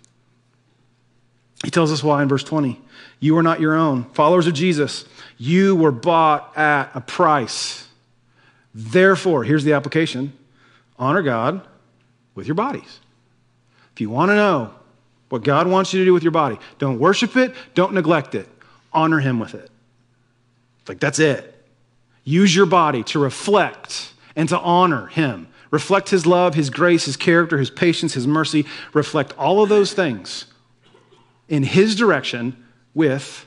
He 1.65 1.71
tells 1.71 1.93
us 1.93 2.03
why 2.03 2.23
in 2.23 2.29
verse 2.29 2.45
20. 2.45 2.81
You 3.19 3.37
are 3.37 3.43
not 3.43 3.61
your 3.61 3.75
own. 3.75 4.05
Followers 4.13 4.47
of 4.47 4.55
Jesus, 4.55 5.05
you 5.37 5.77
were 5.77 5.93
bought 5.93 6.57
at 6.57 6.91
a 6.95 7.01
price. 7.01 7.87
Therefore, 8.75 9.45
here's 9.45 9.65
the 9.65 9.75
application 9.75 10.33
honor 10.99 11.23
God 11.23 11.63
with 12.35 12.47
your 12.47 12.55
bodies. 12.55 13.01
If 13.93 14.01
you 14.01 14.11
want 14.11 14.31
to 14.31 14.37
know 14.37 14.75
what 15.29 15.45
God 15.45 15.67
wants 15.67 15.93
you 15.93 16.01
to 16.01 16.05
do 16.05 16.15
with 16.15 16.23
your 16.23 16.33
body, 16.33 16.59
don't 16.79 16.99
worship 16.99 17.37
it, 17.37 17.55
don't 17.75 17.93
neglect 17.93 18.35
it, 18.35 18.49
honor 18.93 19.19
Him 19.19 19.39
with 19.39 19.55
it. 19.55 19.71
Like, 20.89 21.01
that's 21.01 21.19
it. 21.19 21.55
Use 22.25 22.55
your 22.55 22.67
body 22.67 23.03
to 23.05 23.19
reflect 23.19 24.13
and 24.35 24.49
to 24.49 24.59
honor 24.59 25.07
Him 25.07 25.47
Reflect 25.71 26.11
his 26.11 26.27
love, 26.27 26.55
his 26.55 26.69
grace, 26.69 27.05
his 27.05 27.17
character, 27.17 27.59
his 27.59 27.71
patience, 27.71 28.15
his 28.15 28.27
mercy. 28.27 28.67
Reflect 28.93 29.33
all 29.39 29.63
of 29.63 29.69
those 29.69 29.93
things 29.93 30.47
in 31.51 31.63
his 31.63 31.95
direction 31.95 32.57
with 32.95 33.45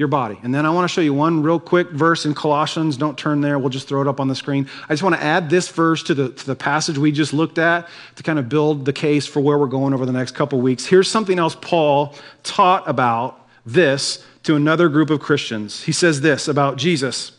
your 0.00 0.08
body. 0.08 0.38
And 0.42 0.54
then 0.54 0.64
I 0.64 0.70
want 0.70 0.88
to 0.88 0.94
show 0.94 1.02
you 1.02 1.12
one 1.12 1.42
real 1.42 1.60
quick 1.60 1.90
verse 1.90 2.24
in 2.24 2.32
Colossians. 2.32 2.96
Don't 2.96 3.18
turn 3.18 3.42
there, 3.42 3.58
we'll 3.58 3.68
just 3.68 3.86
throw 3.86 4.00
it 4.00 4.08
up 4.08 4.18
on 4.18 4.28
the 4.28 4.34
screen. 4.34 4.66
I 4.88 4.94
just 4.94 5.02
want 5.02 5.14
to 5.14 5.22
add 5.22 5.50
this 5.50 5.68
verse 5.68 6.02
to 6.04 6.14
the, 6.14 6.30
to 6.30 6.46
the 6.46 6.56
passage 6.56 6.96
we 6.96 7.12
just 7.12 7.34
looked 7.34 7.58
at 7.58 7.86
to 8.16 8.22
kind 8.22 8.38
of 8.38 8.48
build 8.48 8.86
the 8.86 8.94
case 8.94 9.26
for 9.26 9.40
where 9.40 9.58
we're 9.58 9.66
going 9.66 9.92
over 9.92 10.06
the 10.06 10.12
next 10.12 10.34
couple 10.34 10.58
weeks. 10.58 10.86
Here's 10.86 11.10
something 11.10 11.38
else 11.38 11.54
Paul 11.60 12.14
taught 12.42 12.88
about 12.88 13.46
this 13.66 14.24
to 14.44 14.56
another 14.56 14.88
group 14.88 15.10
of 15.10 15.20
Christians. 15.20 15.82
He 15.82 15.92
says 15.92 16.22
this 16.22 16.48
about 16.48 16.78
Jesus 16.78 17.32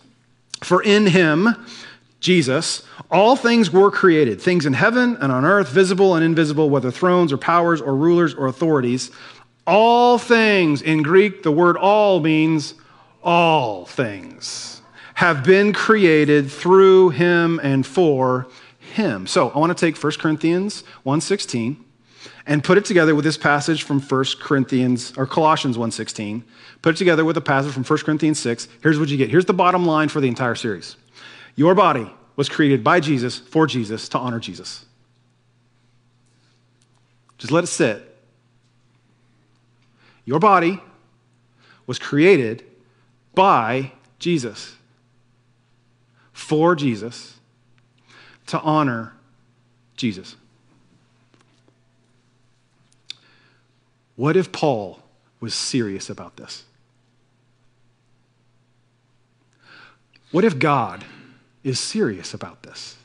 For 0.61 0.83
in 0.83 1.07
him, 1.07 1.65
Jesus, 2.19 2.83
all 3.09 3.35
things 3.35 3.71
were 3.71 3.89
created, 3.89 4.39
things 4.39 4.67
in 4.67 4.73
heaven 4.73 5.17
and 5.19 5.31
on 5.31 5.43
earth, 5.43 5.69
visible 5.69 6.13
and 6.13 6.23
invisible, 6.23 6.69
whether 6.69 6.91
thrones 6.91 7.33
or 7.33 7.37
powers 7.37 7.81
or 7.81 7.95
rulers 7.95 8.35
or 8.35 8.45
authorities. 8.45 9.09
All 9.73 10.17
things, 10.17 10.81
in 10.81 11.01
Greek, 11.01 11.43
the 11.43 11.51
word 11.51 11.77
all 11.77 12.19
means 12.19 12.73
all 13.23 13.85
things, 13.85 14.81
have 15.13 15.45
been 15.45 15.71
created 15.71 16.51
through 16.51 17.11
him 17.11 17.57
and 17.63 17.87
for 17.87 18.47
him. 18.79 19.25
So 19.27 19.49
I 19.51 19.59
want 19.59 19.75
to 19.75 19.85
take 19.85 19.95
1 19.95 20.11
Corinthians 20.19 20.83
1.16 21.05 21.77
and 22.45 22.61
put 22.61 22.77
it 22.77 22.83
together 22.83 23.15
with 23.15 23.23
this 23.23 23.37
passage 23.37 23.83
from 23.83 24.01
1 24.01 24.25
Corinthians, 24.41 25.13
or 25.15 25.25
Colossians 25.25 25.77
1.16. 25.77 26.43
Put 26.81 26.95
it 26.95 26.97
together 26.97 27.23
with 27.23 27.37
a 27.37 27.41
passage 27.41 27.71
from 27.71 27.85
1 27.85 27.99
Corinthians 27.99 28.39
6. 28.39 28.67
Here's 28.83 28.99
what 28.99 29.07
you 29.07 29.15
get. 29.15 29.29
Here's 29.29 29.45
the 29.45 29.53
bottom 29.53 29.85
line 29.85 30.09
for 30.09 30.19
the 30.19 30.27
entire 30.27 30.55
series. 30.55 30.97
Your 31.55 31.75
body 31.75 32.13
was 32.35 32.49
created 32.49 32.83
by 32.83 32.99
Jesus, 32.99 33.39
for 33.39 33.67
Jesus, 33.67 34.09
to 34.09 34.17
honor 34.17 34.41
Jesus. 34.41 34.83
Just 37.37 37.53
let 37.53 37.63
it 37.63 37.67
sit. 37.67 38.10
Your 40.25 40.39
body 40.39 40.81
was 41.87 41.99
created 41.99 42.63
by 43.33 43.91
Jesus, 44.19 44.75
for 46.31 46.75
Jesus, 46.75 47.39
to 48.47 48.59
honor 48.61 49.13
Jesus. 49.97 50.35
What 54.15 54.35
if 54.35 54.51
Paul 54.51 54.99
was 55.39 55.53
serious 55.53 56.09
about 56.09 56.37
this? 56.37 56.63
What 60.31 60.45
if 60.45 60.59
God 60.59 61.03
is 61.63 61.79
serious 61.79 62.33
about 62.33 62.63
this. 62.63 62.97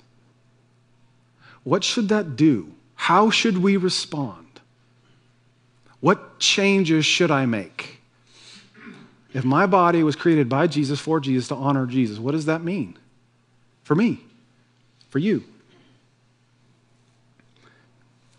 What 1.65 1.85
should 1.85 2.09
that 2.09 2.37
do? 2.37 2.73
How 2.95 3.31
should 3.31 3.59
we 3.59 3.77
respond? 3.77 4.46
What 6.01 6.39
changes 6.39 7.05
should 7.05 7.31
I 7.31 7.47
make? 7.47 7.99
If 9.33 9.45
my 9.45 9.67
body 9.67 10.03
was 10.03 10.17
created 10.17 10.49
by 10.49 10.67
Jesus 10.67 10.99
for 10.99 11.21
Jesus 11.21 11.49
to 11.49 11.55
honor 11.55 11.87
Jesus, 11.87 12.19
what 12.19 12.33
does 12.33 12.47
that 12.47 12.63
mean? 12.63 12.97
For 13.85 13.95
me, 13.95 14.21
for 15.11 15.19
you. 15.19 15.45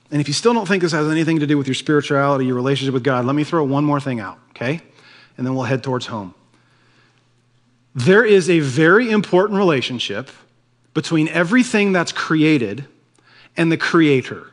And 0.09 0.21
if 0.21 0.27
you 0.27 0.33
still 0.33 0.53
don't 0.53 0.67
think 0.67 0.81
this 0.81 0.93
has 0.93 1.07
anything 1.09 1.39
to 1.39 1.47
do 1.47 1.57
with 1.57 1.67
your 1.67 1.75
spirituality, 1.75 2.45
your 2.45 2.55
relationship 2.55 2.93
with 2.93 3.03
God, 3.03 3.25
let 3.25 3.35
me 3.35 3.43
throw 3.43 3.63
one 3.63 3.83
more 3.83 3.99
thing 3.99 4.19
out, 4.19 4.39
okay? 4.51 4.81
And 5.37 5.45
then 5.45 5.53
we'll 5.53 5.65
head 5.65 5.83
towards 5.83 6.05
home. 6.07 6.33
There 7.93 8.23
is 8.23 8.49
a 8.49 8.59
very 8.59 9.11
important 9.11 9.57
relationship 9.57 10.29
between 10.93 11.27
everything 11.27 11.91
that's 11.91 12.11
created 12.11 12.85
and 13.55 13.71
the 13.71 13.77
creator. 13.77 14.51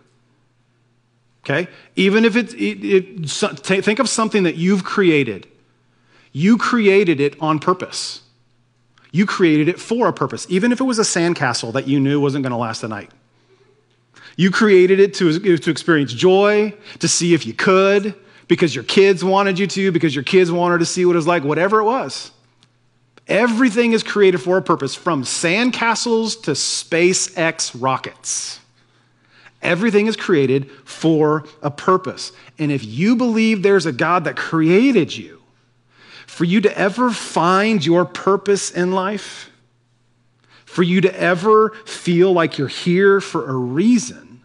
Okay? 1.44 1.68
Even 1.94 2.24
if 2.24 2.36
it, 2.36 2.54
it, 2.54 2.84
it, 2.84 3.30
think 3.84 3.98
of 3.98 4.08
something 4.08 4.44
that 4.44 4.56
you've 4.56 4.82
created. 4.82 5.46
You 6.32 6.56
created 6.56 7.20
it 7.20 7.40
on 7.40 7.58
purpose. 7.58 8.22
You 9.12 9.26
created 9.26 9.68
it 9.68 9.78
for 9.78 10.08
a 10.08 10.12
purpose, 10.12 10.46
even 10.48 10.72
if 10.72 10.80
it 10.80 10.84
was 10.84 10.98
a 10.98 11.02
sandcastle 11.02 11.72
that 11.74 11.86
you 11.86 12.00
knew 12.00 12.18
wasn't 12.18 12.42
going 12.42 12.50
to 12.50 12.56
last 12.56 12.80
the 12.80 12.88
night. 12.88 13.10
You 14.36 14.50
created 14.50 14.98
it 14.98 15.14
to, 15.14 15.38
to 15.58 15.70
experience 15.70 16.12
joy, 16.12 16.74
to 16.98 17.06
see 17.06 17.34
if 17.34 17.46
you 17.46 17.52
could, 17.52 18.14
because 18.48 18.74
your 18.74 18.84
kids 18.84 19.22
wanted 19.22 19.58
you 19.58 19.66
to, 19.68 19.92
because 19.92 20.14
your 20.14 20.24
kids 20.24 20.50
wanted 20.50 20.78
to 20.78 20.86
see 20.86 21.04
what 21.04 21.12
it 21.12 21.16
was 21.16 21.26
like, 21.26 21.44
whatever 21.44 21.78
it 21.78 21.84
was. 21.84 22.32
Everything 23.28 23.92
is 23.92 24.02
created 24.02 24.38
for 24.38 24.56
a 24.56 24.62
purpose, 24.62 24.94
from 24.94 25.22
sandcastles 25.22 26.42
to 26.42 26.52
SpaceX 26.52 27.80
rockets. 27.80 28.60
Everything 29.64 30.06
is 30.06 30.14
created 30.14 30.70
for 30.84 31.44
a 31.62 31.70
purpose. 31.70 32.32
And 32.58 32.70
if 32.70 32.84
you 32.84 33.16
believe 33.16 33.62
there's 33.62 33.86
a 33.86 33.92
God 33.92 34.24
that 34.24 34.36
created 34.36 35.16
you, 35.16 35.40
for 36.26 36.44
you 36.44 36.60
to 36.60 36.78
ever 36.78 37.10
find 37.10 37.84
your 37.84 38.04
purpose 38.04 38.70
in 38.70 38.92
life, 38.92 39.50
for 40.64 40.82
you 40.82 41.00
to 41.00 41.20
ever 41.20 41.70
feel 41.86 42.32
like 42.32 42.58
you're 42.58 42.68
here 42.68 43.20
for 43.20 43.48
a 43.48 43.54
reason, 43.54 44.42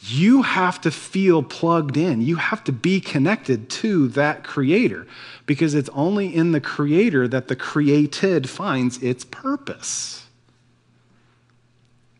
you 0.00 0.42
have 0.42 0.80
to 0.82 0.90
feel 0.90 1.42
plugged 1.42 1.96
in. 1.96 2.20
You 2.20 2.36
have 2.36 2.64
to 2.64 2.72
be 2.72 3.00
connected 3.00 3.70
to 3.70 4.08
that 4.08 4.44
creator 4.44 5.06
because 5.46 5.74
it's 5.74 5.88
only 5.90 6.34
in 6.34 6.52
the 6.52 6.60
creator 6.60 7.26
that 7.28 7.48
the 7.48 7.56
created 7.56 8.50
finds 8.50 9.02
its 9.02 9.24
purpose. 9.24 10.26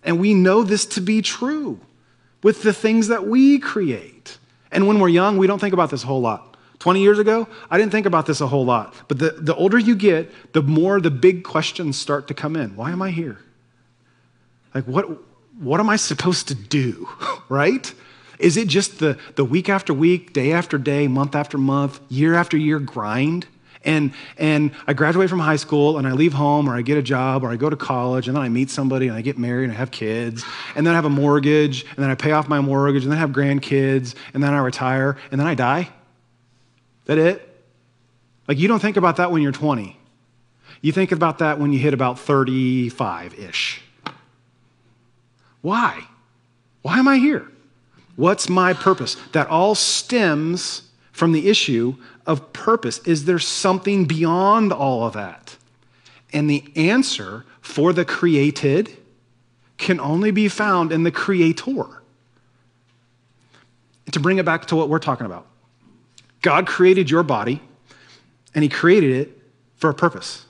And 0.03 0.19
we 0.19 0.35
know 0.35 0.63
this 0.63 0.87
to 0.87 1.01
be 1.01 1.21
true 1.21 1.81
with 2.45 2.63
the 2.63 2.75
things 2.75 3.09
that 3.09 3.27
we 3.27 3.59
create. 3.59 4.39
And 4.71 4.87
when 4.87 5.01
we're 5.01 5.09
young, 5.09 5.39
we 5.39 5.47
don't 5.49 5.59
think 5.59 5.73
about 5.73 5.91
this 5.91 6.05
a 6.05 6.07
whole 6.07 6.21
lot. 6.21 6.57
20 6.79 7.01
years 7.01 7.19
ago, 7.19 7.49
I 7.71 7.79
didn't 7.79 7.91
think 7.91 8.05
about 8.05 8.27
this 8.27 8.43
a 8.43 8.47
whole 8.47 8.67
lot. 8.67 8.95
But 9.09 9.19
the, 9.19 9.31
the 9.31 9.55
older 9.55 9.79
you 9.79 9.97
get, 9.97 10.31
the 10.53 10.63
more 10.63 11.01
the 11.01 11.11
big 11.11 11.43
questions 11.43 11.99
start 11.99 12.29
to 12.29 12.35
come 12.35 12.55
in. 12.55 12.77
Why 12.77 12.91
am 12.91 13.01
I 13.01 13.13
here? 13.13 13.39
Like, 14.75 14.85
what, 14.85 15.07
what 15.59 15.81
am 15.81 15.89
I 15.89 15.97
supposed 15.97 16.49
to 16.49 16.55
do? 16.55 17.09
right? 17.49 17.93
Is 18.39 18.59
it 18.59 18.69
just 18.69 18.99
the, 18.99 19.19
the 19.37 19.45
week 19.45 19.71
after 19.71 19.95
week, 19.95 20.35
day 20.35 20.53
after 20.53 20.77
day, 20.77 21.09
month 21.09 21.35
after 21.35 21.57
month, 21.57 21.99
year 22.11 22.35
after 22.35 22.59
year 22.59 22.79
grind? 22.79 23.47
And, 23.85 24.13
and 24.39 24.71
I 24.87 24.95
graduate 24.95 25.29
from 25.29 25.41
high 25.41 25.57
school 25.57 25.99
and 25.99 26.07
I 26.07 26.13
leave 26.13 26.33
home 26.33 26.69
or 26.69 26.75
I 26.75 26.83
get 26.83 26.97
a 26.97 27.03
job 27.03 27.45
or 27.45 27.51
I 27.51 27.57
go 27.57 27.69
to 27.69 27.77
college 27.77 28.29
and 28.29 28.37
then 28.37 28.43
I 28.43 28.49
meet 28.49 28.71
somebody 28.71 29.09
and 29.09 29.17
I 29.17 29.21
get 29.21 29.37
married 29.37 29.65
and 29.65 29.73
I 29.73 29.77
have 29.77 29.91
kids 29.91 30.45
and 30.75 30.87
then 30.87 30.95
I 30.95 30.97
have 30.97 31.05
a 31.05 31.11
mortgage 31.11 31.85
and 31.85 31.99
then 31.99 32.11
I 32.11 32.15
pay 32.15 32.33
off 32.33 32.49
my 32.49 32.61
mortgage 32.61 33.03
and 33.03 33.13
then 33.13 33.19
I 33.19 33.21
have 33.21 33.31
grandkids 33.31 34.15
and 34.33 34.43
then 34.43 34.55
I 34.55 34.59
retire 34.59 35.19
and 35.31 35.39
then 35.41 35.47
I 35.47 35.55
die. 35.55 35.91
That 37.05 37.19
it? 37.19 37.47
Like 38.49 38.59
you 38.59 38.69
don't 38.69 38.81
think 38.81 38.97
about 38.97 39.17
that 39.17 39.31
when 39.31 39.43
you're 39.43 39.53
20. 39.53 39.99
You 40.81 40.93
think 40.93 41.13
about 41.13 41.39
that 41.39 41.59
when 41.59 41.73
you 41.73 41.79
hit 41.79 41.95
about 41.95 42.19
35 42.19 43.35
ish. 43.39 43.83
Why? 45.63 46.07
Why 46.83 46.99
am 46.99 47.09
I 47.09 47.17
here? 47.17 47.51
What's 48.17 48.49
my 48.49 48.75
purpose? 48.75 49.17
That 49.33 49.49
all 49.49 49.75
stems 49.75 50.83
from 51.11 51.33
the 51.33 51.49
issue 51.49 51.97
of 52.27 52.53
purpose. 52.53 52.99
Is 53.01 53.25
there 53.25 53.39
something 53.39 54.05
beyond 54.05 54.73
all 54.73 55.07
of 55.07 55.15
that? 55.15 55.57
And 56.33 56.51
the 56.51 56.65
answer 56.75 57.45
for 57.61 57.93
the 57.93 58.05
created 58.05 58.97
can 59.79 60.01
only 60.01 60.31
be 60.31 60.49
found 60.49 60.93
in 60.93 61.03
the 61.03 61.11
creator. 61.11 62.03
To 64.13 64.21
bring 64.21 64.39
it 64.39 64.45
back 64.45 64.67
to 64.67 64.77
what 64.77 64.89
we're 64.89 64.99
talking 64.99 65.27
about, 65.27 65.47
God 66.43 66.67
created 66.67 67.11
your 67.11 67.23
body 67.23 67.61
and 68.55 68.63
He 68.63 68.69
created 68.69 69.11
it 69.13 69.43
for 69.77 69.91
a 69.91 69.95
purpose. 69.95 70.45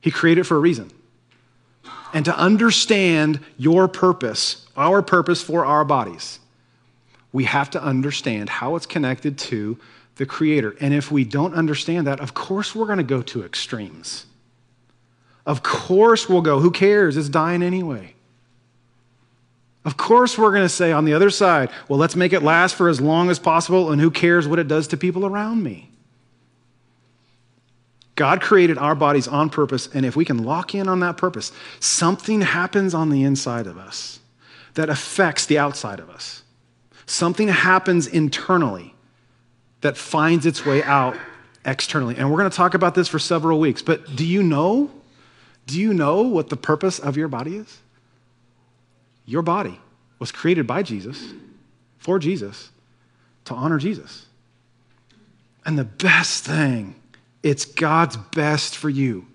He 0.00 0.10
created 0.10 0.42
it 0.42 0.44
for 0.44 0.56
a 0.56 0.60
reason. 0.60 0.90
And 2.14 2.24
to 2.24 2.36
understand 2.36 3.40
your 3.58 3.88
purpose, 3.88 4.66
our 4.76 5.02
purpose 5.02 5.42
for 5.42 5.64
our 5.64 5.84
bodies, 5.84 6.40
we 7.32 7.44
have 7.44 7.70
to 7.70 7.82
understand 7.82 8.48
how 8.48 8.76
it's 8.76 8.86
connected 8.86 9.36
to 9.38 9.78
the 10.18 10.26
Creator. 10.26 10.76
And 10.80 10.92
if 10.92 11.10
we 11.10 11.24
don't 11.24 11.54
understand 11.54 12.06
that, 12.06 12.20
of 12.20 12.34
course 12.34 12.74
we're 12.74 12.86
going 12.86 12.98
to 12.98 13.04
go 13.04 13.22
to 13.22 13.44
extremes. 13.44 14.26
Of 15.46 15.62
course 15.62 16.28
we'll 16.28 16.42
go, 16.42 16.60
who 16.60 16.70
cares? 16.70 17.16
It's 17.16 17.30
dying 17.30 17.62
anyway. 17.62 18.14
Of 19.84 19.96
course 19.96 20.36
we're 20.36 20.50
going 20.50 20.64
to 20.64 20.68
say 20.68 20.92
on 20.92 21.06
the 21.06 21.14
other 21.14 21.30
side, 21.30 21.70
well, 21.88 21.98
let's 21.98 22.16
make 22.16 22.34
it 22.34 22.42
last 22.42 22.74
for 22.74 22.90
as 22.90 23.00
long 23.00 23.30
as 23.30 23.38
possible, 23.38 23.90
and 23.90 24.00
who 24.00 24.10
cares 24.10 24.46
what 24.46 24.58
it 24.58 24.68
does 24.68 24.88
to 24.88 24.98
people 24.98 25.24
around 25.24 25.62
me? 25.62 25.90
God 28.14 28.42
created 28.42 28.76
our 28.76 28.96
bodies 28.96 29.28
on 29.28 29.48
purpose, 29.48 29.88
and 29.94 30.04
if 30.04 30.16
we 30.16 30.24
can 30.24 30.44
lock 30.44 30.74
in 30.74 30.88
on 30.88 31.00
that 31.00 31.16
purpose, 31.16 31.52
something 31.78 32.40
happens 32.40 32.92
on 32.92 33.08
the 33.08 33.22
inside 33.22 33.68
of 33.68 33.78
us 33.78 34.18
that 34.74 34.90
affects 34.90 35.46
the 35.46 35.58
outside 35.58 36.00
of 36.00 36.10
us. 36.10 36.42
Something 37.06 37.48
happens 37.48 38.08
internally 38.08 38.94
that 39.80 39.96
finds 39.96 40.46
its 40.46 40.64
way 40.64 40.82
out 40.82 41.16
externally. 41.64 42.16
And 42.16 42.30
we're 42.30 42.38
going 42.38 42.50
to 42.50 42.56
talk 42.56 42.74
about 42.74 42.94
this 42.94 43.08
for 43.08 43.18
several 43.18 43.60
weeks. 43.60 43.82
But 43.82 44.16
do 44.16 44.26
you 44.26 44.42
know? 44.42 44.90
Do 45.66 45.78
you 45.78 45.92
know 45.92 46.22
what 46.22 46.48
the 46.48 46.56
purpose 46.56 46.98
of 46.98 47.16
your 47.16 47.28
body 47.28 47.56
is? 47.56 47.78
Your 49.26 49.42
body 49.42 49.78
was 50.18 50.32
created 50.32 50.66
by 50.66 50.82
Jesus, 50.82 51.32
for 51.98 52.18
Jesus, 52.18 52.70
to 53.44 53.54
honor 53.54 53.78
Jesus. 53.78 54.26
And 55.66 55.78
the 55.78 55.84
best 55.84 56.44
thing, 56.44 56.94
it's 57.42 57.66
God's 57.66 58.16
best 58.16 58.76
for 58.76 58.88
you. 58.88 59.26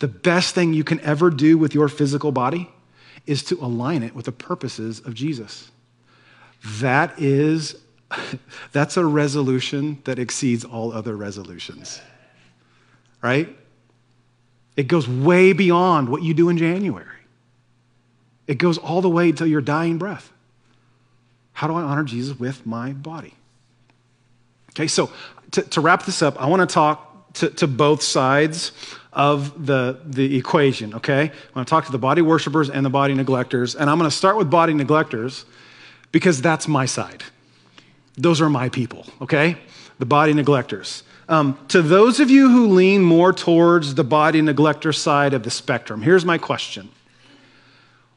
The 0.00 0.08
best 0.08 0.54
thing 0.54 0.74
you 0.74 0.84
can 0.84 1.00
ever 1.00 1.30
do 1.30 1.56
with 1.56 1.74
your 1.74 1.88
physical 1.88 2.32
body 2.32 2.70
is 3.26 3.42
to 3.44 3.54
align 3.56 4.02
it 4.02 4.14
with 4.14 4.26
the 4.26 4.32
purposes 4.32 5.00
of 5.00 5.14
Jesus. 5.14 5.70
That 6.80 7.18
is 7.18 7.76
that's 8.72 8.96
a 8.96 9.04
resolution 9.04 10.00
that 10.04 10.18
exceeds 10.18 10.64
all 10.64 10.92
other 10.92 11.16
resolutions. 11.16 12.00
Right? 13.22 13.56
It 14.76 14.88
goes 14.88 15.08
way 15.08 15.52
beyond 15.52 16.08
what 16.08 16.22
you 16.22 16.34
do 16.34 16.48
in 16.48 16.58
January. 16.58 17.06
It 18.46 18.58
goes 18.58 18.76
all 18.76 19.00
the 19.00 19.08
way 19.08 19.32
to 19.32 19.48
your 19.48 19.60
dying 19.60 19.98
breath. 19.98 20.32
How 21.52 21.68
do 21.68 21.74
I 21.74 21.82
honor 21.82 22.04
Jesus 22.04 22.38
with 22.38 22.66
my 22.66 22.92
body? 22.92 23.34
Okay, 24.70 24.88
so 24.88 25.10
to, 25.52 25.62
to 25.62 25.80
wrap 25.80 26.04
this 26.04 26.20
up, 26.20 26.40
I 26.40 26.46
want 26.46 26.68
to 26.68 26.72
talk 26.72 27.32
to, 27.34 27.50
to 27.50 27.66
both 27.66 28.02
sides 28.02 28.72
of 29.12 29.66
the, 29.66 30.00
the 30.04 30.36
equation, 30.36 30.94
okay? 30.94 31.22
I 31.22 31.56
want 31.56 31.66
to 31.66 31.70
talk 31.70 31.86
to 31.86 31.92
the 31.92 31.98
body 31.98 32.22
worshipers 32.22 32.68
and 32.68 32.84
the 32.84 32.90
body 32.90 33.14
neglectors. 33.14 33.76
And 33.76 33.88
I'm 33.88 33.98
going 33.98 34.10
to 34.10 34.16
start 34.16 34.36
with 34.36 34.50
body 34.50 34.74
neglectors 34.74 35.44
because 36.10 36.42
that's 36.42 36.66
my 36.66 36.86
side. 36.86 37.22
Those 38.16 38.40
are 38.40 38.48
my 38.48 38.68
people, 38.68 39.06
okay? 39.20 39.56
The 39.98 40.06
body 40.06 40.32
neglectors. 40.32 41.02
Um, 41.28 41.58
to 41.68 41.82
those 41.82 42.20
of 42.20 42.30
you 42.30 42.50
who 42.50 42.68
lean 42.68 43.02
more 43.02 43.32
towards 43.32 43.94
the 43.94 44.04
body 44.04 44.42
neglector 44.42 44.92
side 44.92 45.34
of 45.34 45.42
the 45.42 45.50
spectrum, 45.50 46.02
here's 46.02 46.24
my 46.24 46.38
question 46.38 46.90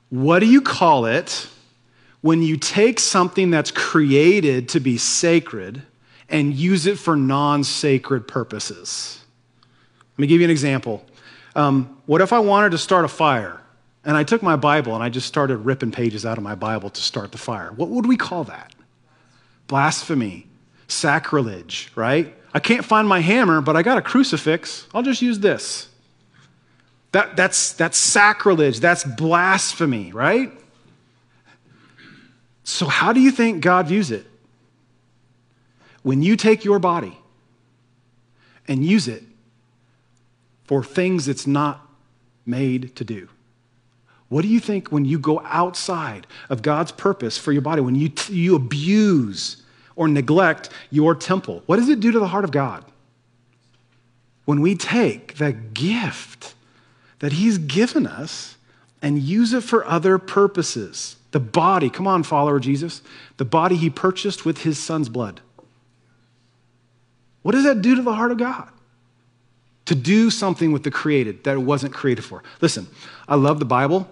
What 0.09 0.39
do 0.39 0.45
you 0.45 0.61
call 0.61 1.05
it 1.05 1.47
when 2.21 2.41
you 2.41 2.57
take 2.57 2.99
something 2.99 3.49
that's 3.49 3.71
created 3.71 4.69
to 4.69 4.79
be 4.79 4.97
sacred 4.97 5.81
and 6.29 6.53
use 6.53 6.85
it 6.85 6.99
for 6.99 7.15
non 7.15 7.63
sacred 7.63 8.27
purposes? 8.27 9.21
Let 10.17 10.21
me 10.21 10.27
give 10.27 10.41
you 10.41 10.45
an 10.45 10.51
example. 10.51 11.05
Um, 11.55 11.97
what 12.05 12.21
if 12.21 12.33
I 12.33 12.39
wanted 12.39 12.71
to 12.71 12.77
start 12.77 13.05
a 13.05 13.07
fire 13.07 13.61
and 14.03 14.15
I 14.17 14.23
took 14.23 14.43
my 14.43 14.55
Bible 14.55 14.93
and 14.93 15.03
I 15.03 15.09
just 15.09 15.27
started 15.27 15.57
ripping 15.57 15.91
pages 15.91 16.25
out 16.25 16.37
of 16.37 16.43
my 16.43 16.55
Bible 16.55 16.89
to 16.89 17.01
start 17.01 17.31
the 17.31 17.37
fire? 17.37 17.71
What 17.71 17.89
would 17.89 18.05
we 18.05 18.17
call 18.17 18.43
that? 18.45 18.73
Blasphemy, 19.67 20.47
sacrilege, 20.87 21.91
right? 21.95 22.33
I 22.53 22.59
can't 22.59 22.83
find 22.83 23.07
my 23.07 23.19
hammer, 23.19 23.61
but 23.61 23.75
I 23.75 23.83
got 23.83 23.97
a 23.97 24.01
crucifix. 24.01 24.87
I'll 24.93 25.03
just 25.03 25.21
use 25.21 25.39
this. 25.39 25.89
That, 27.11 27.35
that's, 27.35 27.73
that's 27.73 27.97
sacrilege. 27.97 28.79
That's 28.79 29.03
blasphemy, 29.03 30.11
right? 30.11 30.51
So, 32.63 32.85
how 32.85 33.13
do 33.13 33.21
you 33.21 33.31
think 33.31 33.61
God 33.61 33.87
views 33.87 34.11
it? 34.11 34.25
When 36.03 36.21
you 36.21 36.35
take 36.35 36.65
your 36.65 36.79
body 36.79 37.17
and 38.67 38.83
use 38.83 39.07
it 39.07 39.23
for 40.65 40.83
things 40.83 41.27
it's 41.27 41.47
not 41.47 41.87
made 42.45 42.95
to 42.97 43.03
do, 43.03 43.29
What 44.29 44.41
do 44.41 44.47
you 44.47 44.59
think 44.59 44.89
when 44.89 45.05
you 45.05 45.19
go 45.19 45.41
outside 45.45 46.27
of 46.49 46.61
God's 46.61 46.91
purpose 46.91 47.37
for 47.37 47.51
your 47.51 47.61
body, 47.61 47.81
when 47.81 47.95
you, 47.95 48.11
you 48.27 48.55
abuse 48.55 49.63
or 49.95 50.07
neglect 50.07 50.69
your 50.91 51.15
temple? 51.15 51.63
What 51.65 51.77
does 51.77 51.89
it 51.89 51.99
do 51.99 52.11
to 52.11 52.19
the 52.19 52.27
heart 52.27 52.43
of 52.43 52.51
God? 52.51 52.83
When 54.45 54.61
we 54.61 54.75
take 54.75 55.37
the 55.37 55.53
gift 55.53 56.55
that 57.19 57.33
He's 57.33 57.57
given 57.57 58.05
us 58.05 58.57
and 59.01 59.19
use 59.19 59.53
it 59.53 59.63
for 59.63 59.85
other 59.85 60.17
purposes. 60.17 61.15
The 61.31 61.39
body, 61.39 61.89
come 61.89 62.07
on, 62.07 62.23
follower 62.23 62.59
Jesus, 62.59 63.01
the 63.37 63.45
body 63.45 63.75
He 63.75 63.89
purchased 63.89 64.45
with 64.45 64.59
His 64.59 64.79
Son's 64.79 65.09
blood. 65.09 65.41
What 67.41 67.53
does 67.53 67.63
that 67.63 67.81
do 67.81 67.95
to 67.95 68.01
the 68.01 68.13
heart 68.13 68.31
of 68.31 68.37
God? 68.37 68.69
To 69.85 69.95
do 69.95 70.29
something 70.29 70.71
with 70.71 70.83
the 70.83 70.91
created 70.91 71.43
that 71.43 71.53
it 71.53 71.61
wasn't 71.61 71.93
created 71.93 72.25
for. 72.25 72.43
Listen, 72.59 72.87
I 73.27 73.35
love 73.35 73.59
the 73.59 73.65
Bible, 73.65 74.09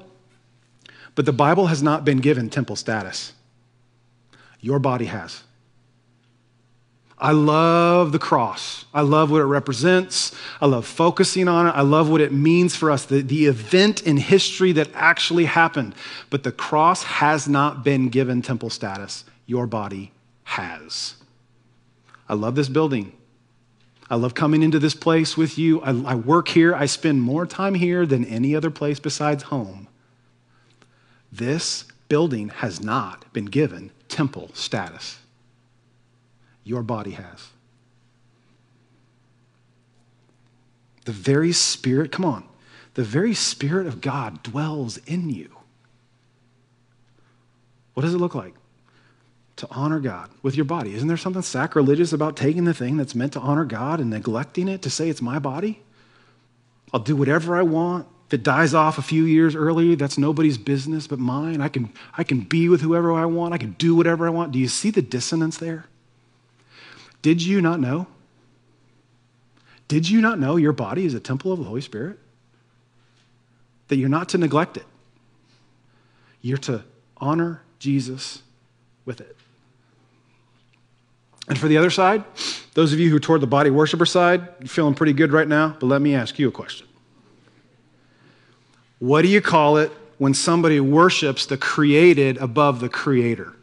but 1.15 1.25
the 1.25 1.33
Bible 1.33 1.67
has 1.67 1.81
not 1.81 2.05
been 2.05 2.19
given 2.19 2.49
temple 2.49 2.75
status. 2.75 3.33
Your 4.59 4.79
body 4.79 5.05
has. 5.05 5.43
I 7.17 7.31
love 7.31 8.11
the 8.11 8.19
cross. 8.19 8.85
I 8.93 9.01
love 9.01 9.31
what 9.31 9.39
it 9.39 9.45
represents. 9.45 10.35
I 10.59 10.65
love 10.65 10.85
focusing 10.85 11.47
on 11.47 11.67
it. 11.67 11.71
I 11.71 11.81
love 11.81 12.09
what 12.09 12.19
it 12.19 12.33
means 12.33 12.75
for 12.75 12.91
us, 12.91 13.05
the, 13.05 13.21
the 13.21 13.45
event 13.45 14.03
in 14.03 14.17
history 14.17 14.73
that 14.73 14.89
actually 14.93 15.45
happened. 15.45 15.95
But 16.29 16.43
the 16.43 16.51
cross 16.51 17.03
has 17.03 17.47
not 17.47 17.85
been 17.85 18.09
given 18.09 18.41
temple 18.41 18.69
status. 18.69 19.23
Your 19.45 19.65
body 19.65 20.11
has. 20.43 21.15
I 22.27 22.33
love 22.33 22.55
this 22.55 22.67
building. 22.67 23.13
I 24.09 24.15
love 24.15 24.33
coming 24.33 24.61
into 24.61 24.77
this 24.77 24.93
place 24.93 25.37
with 25.37 25.57
you. 25.57 25.81
I, 25.81 25.91
I 26.11 26.15
work 26.15 26.49
here. 26.49 26.75
I 26.75 26.85
spend 26.85 27.21
more 27.21 27.45
time 27.45 27.75
here 27.75 28.05
than 28.05 28.25
any 28.25 28.55
other 28.55 28.69
place 28.69 28.99
besides 28.99 29.43
home. 29.43 29.84
This 31.37 31.83
building 32.07 32.47
has 32.49 32.81
not 32.81 33.31
been 33.33 33.45
given 33.45 33.91
temple 34.07 34.51
status. 34.53 35.19
Your 36.63 36.81
body 36.81 37.11
has. 37.11 37.49
The 41.03 41.11
very 41.11 41.51
Spirit, 41.51 42.11
come 42.11 42.23
on, 42.23 42.45
the 42.93 43.03
very 43.03 43.33
Spirit 43.33 43.85
of 43.85 43.99
God 43.99 44.43
dwells 44.43 44.97
in 45.05 45.29
you. 45.29 45.49
What 47.95 48.03
does 48.03 48.13
it 48.13 48.19
look 48.19 48.35
like? 48.35 48.53
To 49.57 49.67
honor 49.69 49.99
God 49.99 50.29
with 50.41 50.55
your 50.55 50.65
body. 50.65 50.95
Isn't 50.95 51.07
there 51.09 51.17
something 51.17 51.41
sacrilegious 51.41 52.13
about 52.13 52.37
taking 52.37 52.63
the 52.63 52.73
thing 52.73 52.95
that's 52.95 53.15
meant 53.15 53.33
to 53.33 53.39
honor 53.39 53.65
God 53.65 53.99
and 53.99 54.09
neglecting 54.09 54.69
it 54.69 54.81
to 54.83 54.89
say 54.89 55.09
it's 55.09 55.21
my 55.21 55.39
body? 55.39 55.81
I'll 56.93 57.01
do 57.01 57.15
whatever 57.15 57.57
I 57.57 57.61
want. 57.61 58.07
It 58.31 58.43
dies 58.43 58.73
off 58.73 58.97
a 58.97 59.01
few 59.01 59.23
years 59.23 59.55
early, 59.55 59.95
that's 59.95 60.17
nobody's 60.17 60.57
business 60.57 61.07
but 61.07 61.19
mine. 61.19 61.61
I 61.61 61.67
can, 61.69 61.93
I 62.17 62.23
can 62.23 62.41
be 62.41 62.67
with 62.67 62.81
whoever 62.81 63.13
I 63.13 63.25
want. 63.25 63.53
I 63.53 63.57
can 63.57 63.73
do 63.73 63.95
whatever 63.95 64.27
I 64.27 64.29
want. 64.29 64.51
Do 64.51 64.59
you 64.59 64.67
see 64.67 64.89
the 64.89 65.01
dissonance 65.01 65.57
there? 65.57 65.85
Did 67.21 67.41
you 67.41 67.61
not 67.61 67.79
know? 67.79 68.07
Did 69.87 70.09
you 70.09 70.21
not 70.21 70.39
know 70.39 70.55
your 70.55 70.73
body 70.73 71.05
is 71.05 71.13
a 71.13 71.19
temple 71.19 71.51
of 71.51 71.59
the 71.59 71.65
Holy 71.65 71.81
Spirit? 71.81 72.17
That 73.87 73.97
you're 73.97 74.09
not 74.09 74.29
to 74.29 74.37
neglect 74.37 74.77
it. 74.77 74.85
You're 76.41 76.57
to 76.59 76.83
honor 77.17 77.61
Jesus 77.79 78.41
with 79.05 79.21
it. 79.21 79.35
And 81.47 81.57
for 81.57 81.67
the 81.67 81.77
other 81.77 81.91
side, 81.91 82.23
those 82.73 82.91
of 82.91 82.99
you 82.99 83.09
who 83.11 83.17
are 83.17 83.19
toward 83.19 83.41
the 83.41 83.47
body 83.47 83.69
worshiper 83.69 84.05
side, 84.05 84.47
you're 84.59 84.67
feeling 84.67 84.95
pretty 84.95 85.13
good 85.13 85.31
right 85.31 85.47
now, 85.47 85.77
but 85.79 85.85
let 85.85 86.01
me 86.01 86.15
ask 86.15 86.39
you 86.39 86.47
a 86.47 86.51
question. 86.51 86.84
What 88.99 89.21
do 89.21 89.27
you 89.27 89.41
call 89.41 89.77
it 89.77 89.91
when 90.17 90.33
somebody 90.33 90.79
worships 90.79 91.45
the 91.45 91.57
created 91.57 92.37
above 92.37 92.79
the 92.79 92.89
creator? 92.89 93.53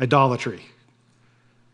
Idolatry. 0.00 0.62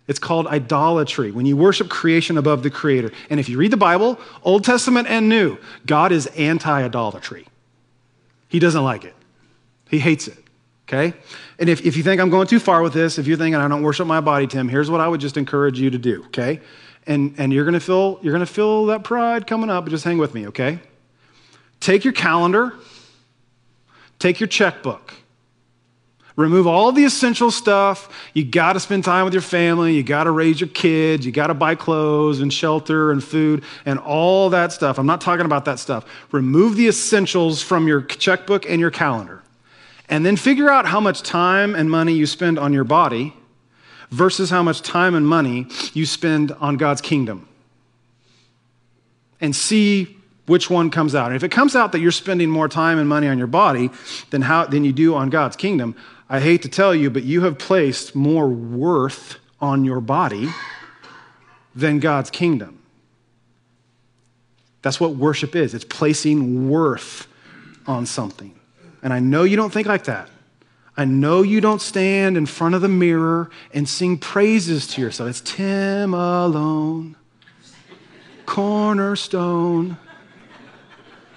It's 0.07 0.19
called 0.19 0.47
idolatry, 0.47 1.31
when 1.31 1.47
you 1.47 1.57
worship 1.57 1.89
creation 1.89 2.37
above 2.37 2.63
the 2.63 2.71
creator. 2.71 3.11
And 3.31 3.41
if 3.41 3.49
you 3.49 3.57
read 3.57 3.71
the 3.71 3.79
Bible, 3.79 4.19
Old 4.43 4.63
Testament 4.63 5.09
and 5.09 5.31
New, 5.31 5.57
God 5.87 6.13
is 6.13 6.27
anti 6.27 6.83
idolatry. 6.83 7.47
He 8.49 8.59
doesn't 8.59 8.85
like 8.85 9.05
it, 9.05 9.15
He 9.89 9.99
hates 9.99 10.29
it. 10.29 10.39
Okay? 10.87 11.15
And 11.59 11.71
if, 11.71 11.85
if 11.87 11.97
you 11.97 12.03
think 12.03 12.21
I'm 12.21 12.29
going 12.29 12.47
too 12.47 12.61
far 12.61 12.83
with 12.83 12.93
this, 12.93 13.19
if 13.19 13.27
you're 13.27 13.39
thinking 13.39 13.55
I 13.55 13.67
don't 13.69 13.83
worship 13.83 14.07
my 14.07 14.21
body, 14.21 14.47
Tim, 14.47 14.69
here's 14.69 14.91
what 14.91 15.01
I 15.01 15.09
would 15.09 15.21
just 15.21 15.39
encourage 15.39 15.81
you 15.81 15.89
to 15.89 15.97
do, 15.97 16.25
okay? 16.27 16.61
And, 17.07 17.35
and 17.39 17.55
you're 17.55 17.65
gonna 17.65 17.81
feel 17.81 18.19
you're 18.23 18.35
gonna 18.35 18.45
feel 18.45 18.87
that 18.87 19.03
pride 19.05 19.47
coming 19.47 19.71
up, 19.71 19.85
but 19.85 19.91
just 19.91 20.05
hang 20.05 20.19
with 20.19 20.35
me, 20.35 20.49
okay? 20.49 20.79
Take 21.85 22.03
your 22.03 22.15
calendar, 22.15 22.73
take 24.19 24.41
your 24.41 24.47
checkbook. 24.47 25.13
Remove 26.35 26.67
all 26.67 26.93
the 26.93 27.05
essential 27.05 27.51
stuff. 27.51 28.09
You 28.33 28.43
got 28.43 28.73
to 28.73 28.81
spend 28.81 29.05
time 29.05 29.27
with 29.27 29.35
your 29.35 29.43
family. 29.43 29.93
You 29.95 30.03
got 30.03 30.25
to 30.25 30.31
raise 30.31 30.59
your 30.59 30.71
kids. 30.71 31.27
You 31.27 31.31
got 31.31 31.49
to 31.49 31.55
buy 31.55 31.75
clothes 31.75 32.41
and 32.41 32.51
shelter 32.51 33.13
and 33.13 33.23
food 33.23 33.65
and 33.85 33.99
all 33.99 34.49
that 34.49 34.73
stuff. 34.73 34.99
I'm 34.99 35.05
not 35.05 35.21
talking 35.21 35.45
about 35.45 35.67
that 35.67 35.79
stuff. 35.79 36.07
Remove 36.33 36.77
the 36.77 36.89
essentials 36.89 37.61
from 37.61 37.87
your 37.87 38.01
checkbook 38.01 38.65
and 38.67 38.81
your 38.81 38.91
calendar. 38.91 39.43
And 40.09 40.25
then 40.25 40.37
figure 40.37 40.71
out 40.71 40.87
how 40.87 41.01
much 41.01 41.21
time 41.23 41.75
and 41.75 41.91
money 41.91 42.15
you 42.15 42.25
spend 42.25 42.59
on 42.59 42.73
your 42.73 42.85
body 42.85 43.35
versus 44.11 44.49
how 44.49 44.63
much 44.63 44.81
time 44.81 45.15
and 45.15 45.29
money 45.29 45.67
you 45.93 46.07
spend 46.07 46.51
on 46.53 46.79
God's 46.79 47.03
kingdom. 47.03 47.47
And 49.39 49.55
see 49.55 50.14
which 50.47 50.69
one 50.69 50.91
comes 50.91 51.15
out. 51.15 51.29
And 51.29 51.37
if 51.37 51.43
it 51.43 51.51
comes 51.51 51.75
out 51.75 51.93
that 51.93 52.01
you're 52.01 52.13
spending 52.13 52.51
more 52.51 52.69
time 52.69 52.99
and 52.99 53.09
money 53.09 53.29
on 53.29 53.39
your 53.39 53.47
body 53.47 53.91
than, 54.31 54.43
how, 54.43 54.67
than 54.67 54.85
you 54.85 54.93
do 54.93 55.15
on 55.15 55.31
God's 55.31 55.57
kingdom, 55.57 55.97
I 56.29 56.41
hate 56.41 56.63
to 56.63 56.69
tell 56.69 56.95
you, 56.95 57.11
but 57.11 57.23
you 57.25 57.43
have 57.43 57.59
placed 57.59 58.15
more 58.15 58.49
worth 58.49 59.39
on 59.61 59.85
your 59.85 60.01
body 60.01 60.49
than 61.75 61.99
God's 61.99 62.31
kingdom. 62.31 62.81
That's 64.83 65.01
what 65.01 65.17
worship 65.17 65.57
is 65.57 65.73
it's 65.73 65.85
placing 65.85 66.69
worth 66.69 67.27
on 67.87 68.05
something. 68.05 68.55
And 69.03 69.13
I 69.13 69.21
know 69.21 69.45
you 69.45 69.57
don't 69.57 69.73
think 69.73 69.87
like 69.87 70.05
that. 70.05 70.29
I 70.97 71.05
know 71.05 71.43
you 71.43 71.61
don't 71.61 71.81
stand 71.81 72.37
in 72.37 72.47
front 72.47 72.75
of 72.75 72.81
the 72.81 72.89
mirror 72.89 73.51
and 73.73 73.89
sing 73.89 74.17
praises 74.17 74.87
to 74.89 75.01
yourself. 75.01 75.29
It's 75.29 75.41
Tim 75.41 76.15
alone, 76.15 77.17
cornerstone 78.47 79.97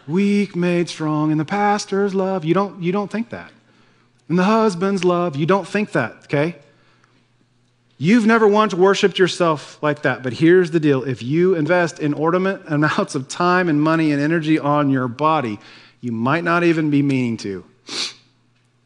weak 0.08 0.56
made 0.56 0.90
strong 0.90 1.32
in 1.32 1.38
the 1.38 1.46
pastor's 1.46 2.16
love. 2.16 2.46
You 2.46 2.54
don't, 2.54 2.82
you 2.82 2.92
don't 2.92 3.12
think 3.12 3.30
that. 3.30 3.52
In 4.30 4.36
the 4.36 4.44
husband's 4.44 5.04
love, 5.04 5.36
you 5.36 5.46
don't 5.46 5.68
think 5.68 5.92
that, 5.94 6.14
okay? 6.26 6.56
You've 7.98 8.26
never 8.26 8.48
once 8.48 8.74
worshiped 8.74 9.18
yourself 9.18 9.82
like 9.82 10.04
that, 10.04 10.22
but 10.22 10.34
here's 10.34 10.72
the 10.72 10.80
deal. 10.80 11.04
If 11.04 11.24
you 11.24 11.56
invest 11.56 12.00
inordinate 12.00 12.62
amounts 12.68 13.16
of 13.16 13.28
time 13.28 13.70
and 13.70 13.82
money 13.82 14.12
and 14.12 14.22
energy 14.22 14.60
on 14.60 14.90
your 14.90 15.08
body, 15.08 15.60
you 16.02 16.12
might 16.12 16.44
not 16.44 16.64
even 16.64 16.92
be 16.92 17.02
meaning 17.02 17.38
to, 17.38 17.66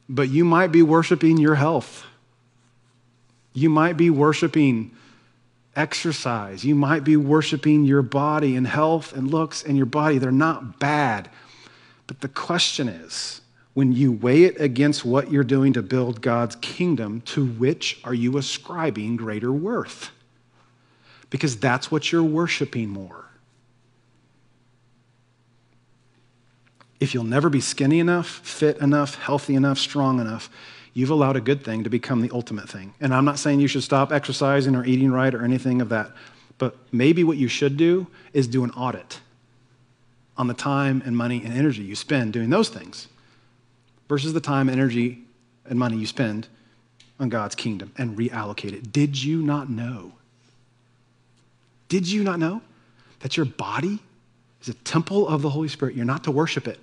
but 0.08 0.30
you 0.30 0.46
might 0.46 0.72
be 0.72 0.82
worshiping 0.82 1.38
your 1.38 1.56
health. 1.56 2.06
You 3.54 3.70
might 3.70 3.98
be 3.98 4.10
worshiping 4.10 4.96
exercise. 5.76 6.64
You 6.64 6.76
might 6.76 7.04
be 7.04 7.18
worshiping 7.18 7.86
your 7.86 8.02
body 8.02 8.56
and 8.56 8.68
health 8.68 9.14
and 9.14 9.30
looks 9.30 9.64
and 9.64 9.78
your 9.78 9.86
body. 9.86 10.18
They're 10.18 10.32
not 10.32 10.80
bad. 10.80 11.30
But 12.08 12.22
the 12.22 12.28
question 12.28 12.90
is 12.90 13.42
when 13.74 13.94
you 13.94 14.12
weigh 14.12 14.44
it 14.44 14.60
against 14.60 15.06
what 15.06 15.32
you're 15.32 15.44
doing 15.44 15.74
to 15.74 15.82
build 15.82 16.22
God's 16.22 16.56
kingdom, 16.58 17.22
to 17.22 17.46
which 17.46 18.02
are 18.04 18.14
you 18.14 18.38
ascribing 18.38 19.16
greater 19.16 19.52
worth? 19.52 20.12
Because 21.30 21.56
that's 21.58 21.90
what 21.90 22.12
you're 22.12 22.24
worshiping 22.24 22.90
more. 22.90 23.26
If 27.00 27.14
you'll 27.14 27.24
never 27.24 27.50
be 27.50 27.62
skinny 27.62 28.00
enough, 28.00 28.28
fit 28.28 28.78
enough, 28.78 29.16
healthy 29.16 29.56
enough, 29.56 29.80
strong 29.80 30.20
enough, 30.20 30.50
you've 30.94 31.10
allowed 31.10 31.36
a 31.36 31.42
good 31.42 31.64
thing 31.64 31.84
to 31.84 31.90
become 31.90 32.22
the 32.22 32.32
ultimate 32.32 32.70
thing. 32.70 32.94
And 33.00 33.14
I'm 33.14 33.26
not 33.26 33.40
saying 33.40 33.60
you 33.60 33.68
should 33.68 33.84
stop 33.84 34.12
exercising 34.12 34.76
or 34.76 34.86
eating 34.86 35.12
right 35.12 35.34
or 35.34 35.44
anything 35.44 35.82
of 35.82 35.90
that, 35.90 36.12
but 36.58 36.76
maybe 36.92 37.24
what 37.24 37.38
you 37.38 37.48
should 37.48 37.78
do 37.78 38.08
is 38.34 38.48
do 38.48 38.64
an 38.64 38.72
audit 38.72 39.20
on 40.38 40.48
the 40.48 40.54
time 40.54 41.02
and 41.06 41.16
money 41.16 41.44
and 41.44 41.54
energy 41.54 41.82
you 41.84 41.96
spend 41.96 42.34
doing 42.34 42.50
those 42.50 42.70
things 42.70 43.08
versus 44.10 44.34
the 44.34 44.42
time, 44.42 44.70
energy, 44.70 45.24
and 45.66 45.78
money 45.80 45.98
you 45.98 46.06
spend 46.06 46.48
on 47.20 47.30
God's 47.30 47.56
kingdom 47.56 47.92
and 47.98 48.18
reallocate 48.18 48.74
it. 48.74 48.92
Did 48.92 49.22
you 49.22 49.42
not 49.42 49.70
know? 49.70 50.14
Did 51.88 52.10
you 52.10 52.24
not 52.24 52.40
know 52.40 52.62
that 53.20 53.38
your 53.38 53.46
body 53.46 54.00
is 54.62 54.70
a 54.70 54.74
temple 54.74 55.28
of 55.28 55.42
the 55.42 55.50
Holy 55.50 55.68
Spirit? 55.68 55.96
You're 55.96 56.06
not 56.06 56.24
to 56.26 56.32
worship 56.32 56.68
it 56.68 56.80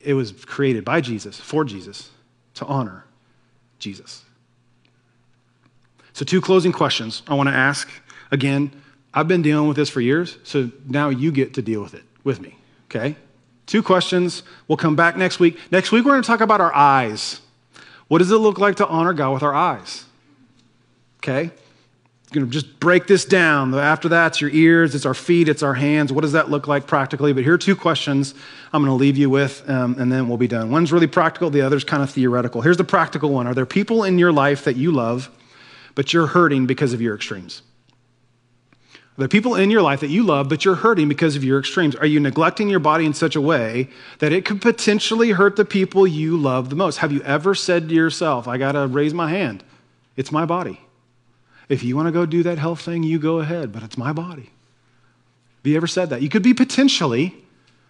it 0.00 0.14
was 0.14 0.32
created 0.32 0.84
by 0.84 1.00
Jesus, 1.00 1.38
for 1.40 1.64
Jesus, 1.64 2.10
to 2.54 2.64
honor 2.66 3.04
Jesus. 3.78 4.24
So, 6.12 6.24
two 6.24 6.40
closing 6.40 6.72
questions 6.72 7.22
I 7.28 7.34
want 7.34 7.48
to 7.48 7.54
ask. 7.54 7.88
Again, 8.30 8.72
I've 9.14 9.28
been 9.28 9.42
dealing 9.42 9.68
with 9.68 9.76
this 9.76 9.88
for 9.88 10.00
years, 10.00 10.38
so 10.42 10.70
now 10.86 11.08
you 11.08 11.32
get 11.32 11.54
to 11.54 11.62
deal 11.62 11.80
with 11.80 11.94
it 11.94 12.04
with 12.24 12.40
me, 12.40 12.56
okay? 12.90 13.16
Two 13.66 13.82
questions. 13.82 14.42
We'll 14.66 14.76
come 14.76 14.96
back 14.96 15.16
next 15.16 15.38
week. 15.40 15.58
Next 15.70 15.92
week, 15.92 16.04
we're 16.04 16.12
going 16.12 16.22
to 16.22 16.26
talk 16.26 16.40
about 16.40 16.60
our 16.60 16.74
eyes. 16.74 17.40
What 18.08 18.18
does 18.18 18.30
it 18.30 18.36
look 18.36 18.58
like 18.58 18.76
to 18.76 18.86
honor 18.86 19.12
God 19.12 19.34
with 19.34 19.42
our 19.42 19.54
eyes? 19.54 20.06
Okay? 21.18 21.50
Going 22.30 22.46
to 22.46 22.52
just 22.52 22.78
break 22.78 23.06
this 23.06 23.24
down. 23.24 23.74
After 23.74 24.08
that, 24.10 24.28
it's 24.28 24.40
your 24.40 24.50
ears, 24.50 24.94
it's 24.94 25.06
our 25.06 25.14
feet, 25.14 25.48
it's 25.48 25.62
our 25.62 25.74
hands. 25.74 26.12
What 26.12 26.22
does 26.22 26.32
that 26.32 26.50
look 26.50 26.68
like 26.68 26.86
practically? 26.86 27.32
But 27.32 27.44
here 27.44 27.54
are 27.54 27.58
two 27.58 27.76
questions 27.76 28.34
I'm 28.72 28.82
going 28.82 28.90
to 28.90 29.00
leave 29.00 29.16
you 29.16 29.30
with, 29.30 29.68
um, 29.68 29.96
and 29.98 30.12
then 30.12 30.28
we'll 30.28 30.36
be 30.36 30.48
done. 30.48 30.70
One's 30.70 30.92
really 30.92 31.06
practical, 31.06 31.48
the 31.48 31.62
other's 31.62 31.84
kind 31.84 32.02
of 32.02 32.10
theoretical. 32.10 32.60
Here's 32.60 32.76
the 32.76 32.84
practical 32.84 33.30
one 33.30 33.46
Are 33.46 33.54
there 33.54 33.66
people 33.66 34.04
in 34.04 34.18
your 34.18 34.32
life 34.32 34.64
that 34.64 34.76
you 34.76 34.92
love, 34.92 35.30
but 35.94 36.12
you're 36.12 36.26
hurting 36.26 36.66
because 36.66 36.92
of 36.92 37.00
your 37.00 37.14
extremes? 37.14 37.62
Are 39.18 39.22
there 39.22 39.28
people 39.28 39.56
in 39.56 39.70
your 39.70 39.82
life 39.82 40.00
that 40.00 40.10
you 40.10 40.22
love, 40.22 40.48
but 40.48 40.64
you're 40.64 40.76
hurting 40.76 41.08
because 41.08 41.34
of 41.34 41.42
your 41.42 41.58
extremes? 41.58 41.96
Are 41.96 42.06
you 42.06 42.20
neglecting 42.20 42.68
your 42.68 42.78
body 42.78 43.04
in 43.04 43.14
such 43.14 43.34
a 43.34 43.40
way 43.40 43.88
that 44.20 44.32
it 44.32 44.44
could 44.44 44.60
potentially 44.60 45.30
hurt 45.30 45.56
the 45.56 45.64
people 45.64 46.06
you 46.06 46.36
love 46.36 46.70
the 46.70 46.76
most? 46.76 46.98
Have 46.98 47.10
you 47.10 47.20
ever 47.22 47.54
said 47.54 47.88
to 47.88 47.94
yourself, 47.94 48.46
I 48.46 48.58
got 48.58 48.72
to 48.72 48.86
raise 48.86 49.12
my 49.12 49.28
hand? 49.28 49.64
It's 50.16 50.30
my 50.30 50.44
body. 50.44 50.80
If 51.68 51.82
you 51.82 51.96
want 51.96 52.06
to 52.06 52.12
go 52.12 52.24
do 52.24 52.42
that 52.44 52.58
health 52.58 52.80
thing, 52.80 53.02
you 53.02 53.18
go 53.18 53.40
ahead, 53.40 53.72
but 53.72 53.82
it's 53.82 53.98
my 53.98 54.12
body. 54.12 54.50
Have 55.58 55.66
you 55.66 55.76
ever 55.76 55.86
said 55.86 56.10
that? 56.10 56.22
You 56.22 56.28
could 56.28 56.42
be 56.42 56.54
potentially 56.54 57.34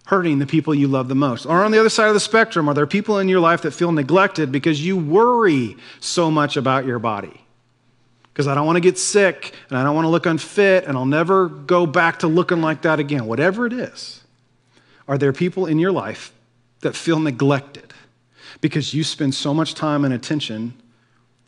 hurting 0.06 0.38
the 0.38 0.46
people 0.46 0.74
you 0.74 0.88
love 0.88 1.08
the 1.08 1.14
most. 1.14 1.44
Or 1.44 1.62
on 1.62 1.70
the 1.70 1.78
other 1.78 1.90
side 1.90 2.08
of 2.08 2.14
the 2.14 2.20
spectrum, 2.20 2.68
are 2.68 2.74
there 2.74 2.86
people 2.86 3.18
in 3.18 3.28
your 3.28 3.40
life 3.40 3.62
that 3.62 3.72
feel 3.72 3.92
neglected 3.92 4.50
because 4.50 4.84
you 4.84 4.96
worry 4.96 5.76
so 6.00 6.30
much 6.30 6.56
about 6.56 6.86
your 6.86 6.98
body? 6.98 7.44
Because 8.32 8.48
I 8.48 8.54
don't 8.54 8.66
want 8.66 8.76
to 8.76 8.80
get 8.80 8.98
sick 8.98 9.52
and 9.68 9.78
I 9.78 9.82
don't 9.82 9.94
want 9.94 10.06
to 10.06 10.10
look 10.10 10.24
unfit 10.24 10.84
and 10.84 10.96
I'll 10.96 11.04
never 11.04 11.48
go 11.48 11.84
back 11.84 12.20
to 12.20 12.26
looking 12.26 12.62
like 12.62 12.82
that 12.82 12.98
again. 12.98 13.26
Whatever 13.26 13.66
it 13.66 13.72
is, 13.74 14.22
are 15.06 15.18
there 15.18 15.32
people 15.32 15.66
in 15.66 15.78
your 15.78 15.92
life 15.92 16.32
that 16.80 16.96
feel 16.96 17.18
neglected 17.20 17.92
because 18.62 18.94
you 18.94 19.04
spend 19.04 19.34
so 19.34 19.52
much 19.52 19.74
time 19.74 20.06
and 20.06 20.14
attention 20.14 20.72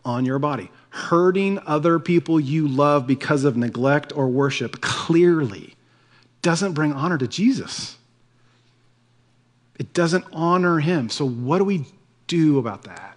on 0.05 0.27
your 0.27 0.39
body? 0.39 0.71
Hurting 0.91 1.59
other 1.67 1.99
people 1.99 2.39
you 2.39 2.67
love 2.69 3.07
because 3.07 3.45
of 3.45 3.57
neglect 3.57 4.13
or 4.15 4.29
worship 4.29 4.81
clearly 4.81 5.75
doesn't 6.43 6.73
bring 6.73 6.93
honor 6.93 7.19
to 7.19 7.29
Jesus. 7.29 7.97
It 9.79 9.95
doesn't 9.95 10.25
honor 10.33 10.81
him. 10.81 11.09
So, 11.09 11.27
what 11.27 11.59
do 11.59 11.65
we 11.65 11.87
do 12.27 12.59
about 12.59 12.83
that? 12.83 13.17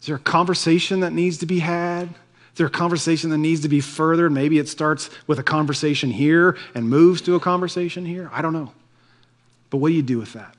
Is 0.00 0.06
there 0.06 0.16
a 0.16 0.20
conversation 0.20 1.00
that 1.00 1.12
needs 1.12 1.38
to 1.38 1.46
be 1.46 1.58
had? 1.58 2.08
Is 2.08 2.56
there 2.56 2.66
a 2.66 2.70
conversation 2.70 3.30
that 3.30 3.38
needs 3.38 3.60
to 3.60 3.68
be 3.68 3.80
furthered? 3.80 4.32
Maybe 4.32 4.58
it 4.58 4.68
starts 4.68 5.10
with 5.26 5.38
a 5.38 5.42
conversation 5.42 6.10
here 6.10 6.56
and 6.74 6.88
moves 6.88 7.20
to 7.22 7.34
a 7.34 7.40
conversation 7.40 8.06
here. 8.06 8.30
I 8.32 8.40
don't 8.42 8.52
know. 8.52 8.72
But 9.68 9.78
what 9.78 9.88
do 9.88 9.94
you 9.94 10.02
do 10.02 10.18
with 10.18 10.32
that? 10.32 10.54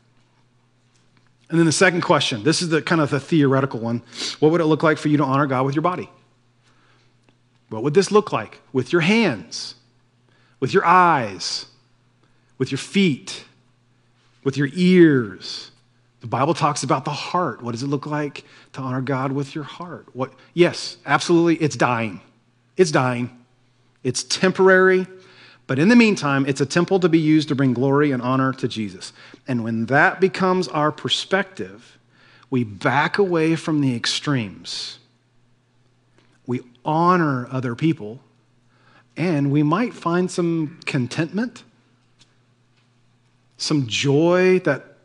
And 1.52 1.60
then 1.60 1.66
the 1.66 1.72
second 1.74 2.02
question 2.02 2.44
this 2.44 2.62
is 2.62 2.70
the 2.70 2.82
kind 2.82 3.02
of 3.02 3.10
the 3.10 3.20
theoretical 3.20 3.80
one. 3.80 4.02
What 4.40 4.52
would 4.52 4.62
it 4.62 4.66
look 4.66 4.84
like 4.84 4.98
for 4.98 5.10
you 5.10 5.18
to 5.18 5.24
honor 5.24 5.46
God 5.46 5.66
with 5.66 5.76
your 5.76 5.82
body? 5.82 6.10
What 7.70 7.84
would 7.84 7.94
this 7.94 8.12
look 8.12 8.32
like 8.32 8.60
with 8.74 8.92
your 8.92 9.02
hands, 9.02 9.76
with 10.60 10.74
your 10.74 10.86
eyes, 10.86 11.68
with 12.58 12.72
your 12.72 12.78
feet, 12.78 13.44
with 14.44 14.58
your 14.58 14.70
ears? 14.74 15.72
The 16.22 16.28
Bible 16.28 16.54
talks 16.54 16.84
about 16.84 17.04
the 17.04 17.12
heart. 17.12 17.62
What 17.62 17.74
does 17.74 17.84
it 17.84 17.88
look 17.88 18.06
like 18.06 18.46
to 18.74 18.82
honor 18.82 19.02
God 19.02 19.34
with 19.34 19.54
your 19.54 19.64
heart? 19.64 20.06
What 20.14 20.34
yes, 20.54 20.98
absolutely 21.06 21.56
it's 21.56 21.76
dying. 21.76 22.22
It's 22.78 22.92
dying. 22.92 23.38
It's 24.04 24.24
temporary. 24.24 25.06
But 25.72 25.80
in 25.80 25.88
the 25.88 25.96
meantime, 25.96 26.46
it's 26.48 26.60
a 26.60 26.66
temple 26.66 27.00
to 27.00 27.08
be 27.08 27.18
used 27.18 27.48
to 27.48 27.56
bring 27.56 27.74
glory 27.74 28.12
and 28.12 28.22
honor 28.22 28.52
to 28.52 28.68
Jesus. 28.68 29.14
And 29.48 29.64
when 29.64 29.86
that 29.86 30.20
becomes 30.20 30.68
our 30.68 30.92
perspective, 30.92 31.98
we 32.50 32.66
back 32.66 33.18
away 33.18 33.56
from 33.56 33.80
the 33.80 33.96
extremes. 33.96 35.00
We 36.46 36.60
honor 36.84 37.48
other 37.50 37.74
people, 37.74 38.20
and 39.16 39.50
we 39.50 39.64
might 39.64 39.94
find 39.94 40.30
some 40.30 40.78
contentment, 40.86 41.64
some 43.56 43.88
joy 43.88 44.60
that 44.66 44.98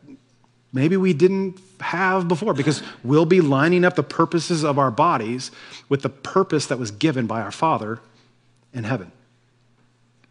maybe 0.73 0.97
we 0.97 1.13
didn't 1.13 1.61
have 1.79 2.27
before 2.27 2.53
because 2.53 2.83
we'll 3.05 3.25
be 3.25 3.39
lining 3.39 3.85
up 3.85 3.95
the 3.95 4.03
purposes 4.03 4.65
of 4.65 4.77
our 4.77 4.91
bodies 4.91 5.49
with 5.87 6.01
the 6.01 6.09
purpose 6.09 6.65
that 6.65 6.77
was 6.77 6.91
given 6.91 7.25
by 7.25 7.39
our 7.39 7.53
Father 7.53 8.01
in 8.73 8.83
heaven. 8.83 9.13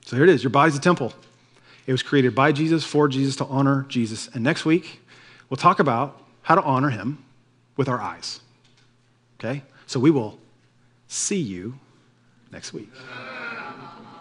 So 0.06 0.14
here 0.14 0.24
it 0.24 0.30
is 0.30 0.42
your 0.42 0.50
body's 0.50 0.76
a 0.76 0.80
temple. 0.80 1.12
It 1.86 1.92
was 1.92 2.02
created 2.02 2.32
by 2.32 2.52
Jesus, 2.52 2.84
for 2.84 3.08
Jesus, 3.08 3.34
to 3.36 3.44
honor 3.46 3.84
Jesus. 3.88 4.28
And 4.32 4.42
next 4.42 4.64
week, 4.64 5.00
we'll 5.50 5.56
talk 5.56 5.80
about 5.80 6.22
how 6.42 6.54
to 6.54 6.62
honor 6.62 6.90
him 6.90 7.24
with 7.76 7.88
our 7.88 8.00
eyes. 8.00 8.40
Okay? 9.38 9.62
So 9.88 9.98
we 9.98 10.12
will 10.12 10.38
see 11.08 11.40
you 11.40 11.74
next 12.52 12.72
week. 12.72 12.88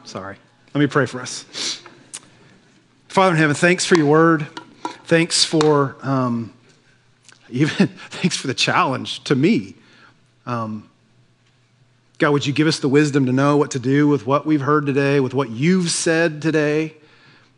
Sorry. 0.06 0.38
Let 0.74 0.82
me 0.82 0.88
pray 0.88 1.06
for 1.06 1.22
us. 1.22 1.84
Father 3.08 3.32
in 3.34 3.38
heaven, 3.38 3.56
thanks 3.56 3.86
for 3.86 3.96
your 3.96 4.08
word. 4.08 4.48
Thanks 5.04 5.46
for 5.46 5.98
um, 6.02 6.52
even 7.52 7.88
thanks 8.10 8.36
for 8.36 8.48
the 8.48 8.56
challenge 8.56 9.24
to 9.26 9.36
me. 9.36 9.76
Um, 10.48 10.90
God, 12.18 12.32
would 12.32 12.46
you 12.46 12.54
give 12.54 12.68
us 12.68 12.80
the 12.80 12.88
wisdom 12.88 13.26
to 13.26 13.34
know 13.34 13.58
what 13.58 13.72
to 13.72 13.80
do 13.80 14.08
with 14.08 14.26
what 14.26 14.46
we've 14.46 14.62
heard 14.62 14.86
today, 14.86 15.20
with 15.20 15.34
what 15.34 15.50
you've 15.50 15.90
said 15.90 16.42
today, 16.42 16.94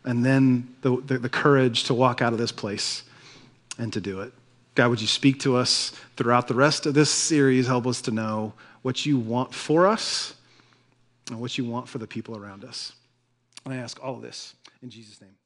and 0.03 0.25
then 0.25 0.73
the, 0.81 0.99
the, 1.05 1.17
the, 1.19 1.29
courage 1.29 1.83
to 1.85 1.93
walk 1.93 2.21
out 2.21 2.33
of 2.33 2.39
this 2.39 2.51
place 2.51 3.03
and 3.77 3.93
to 3.93 4.01
do 4.01 4.21
it. 4.21 4.33
God, 4.73 4.89
would 4.89 5.01
you 5.01 5.07
speak 5.07 5.39
to 5.41 5.57
us 5.57 5.91
throughout 6.15 6.47
the 6.47 6.53
rest 6.55 6.85
of 6.85 6.93
this 6.93 7.11
series? 7.11 7.67
Help 7.67 7.85
us 7.85 8.01
to 8.03 8.11
know 8.11 8.53
what 8.81 9.05
you 9.05 9.19
want 9.19 9.53
for 9.53 9.85
us 9.85 10.33
and 11.29 11.39
what 11.39 11.57
you 11.57 11.65
want 11.65 11.87
for 11.87 11.97
the 11.97 12.07
people 12.07 12.37
around 12.37 12.63
us. 12.63 12.93
And 13.65 13.73
I 13.73 13.77
ask 13.77 14.01
all 14.03 14.15
of 14.15 14.21
this 14.21 14.55
in 14.81 14.89
Jesus' 14.89 15.21
name. 15.21 15.36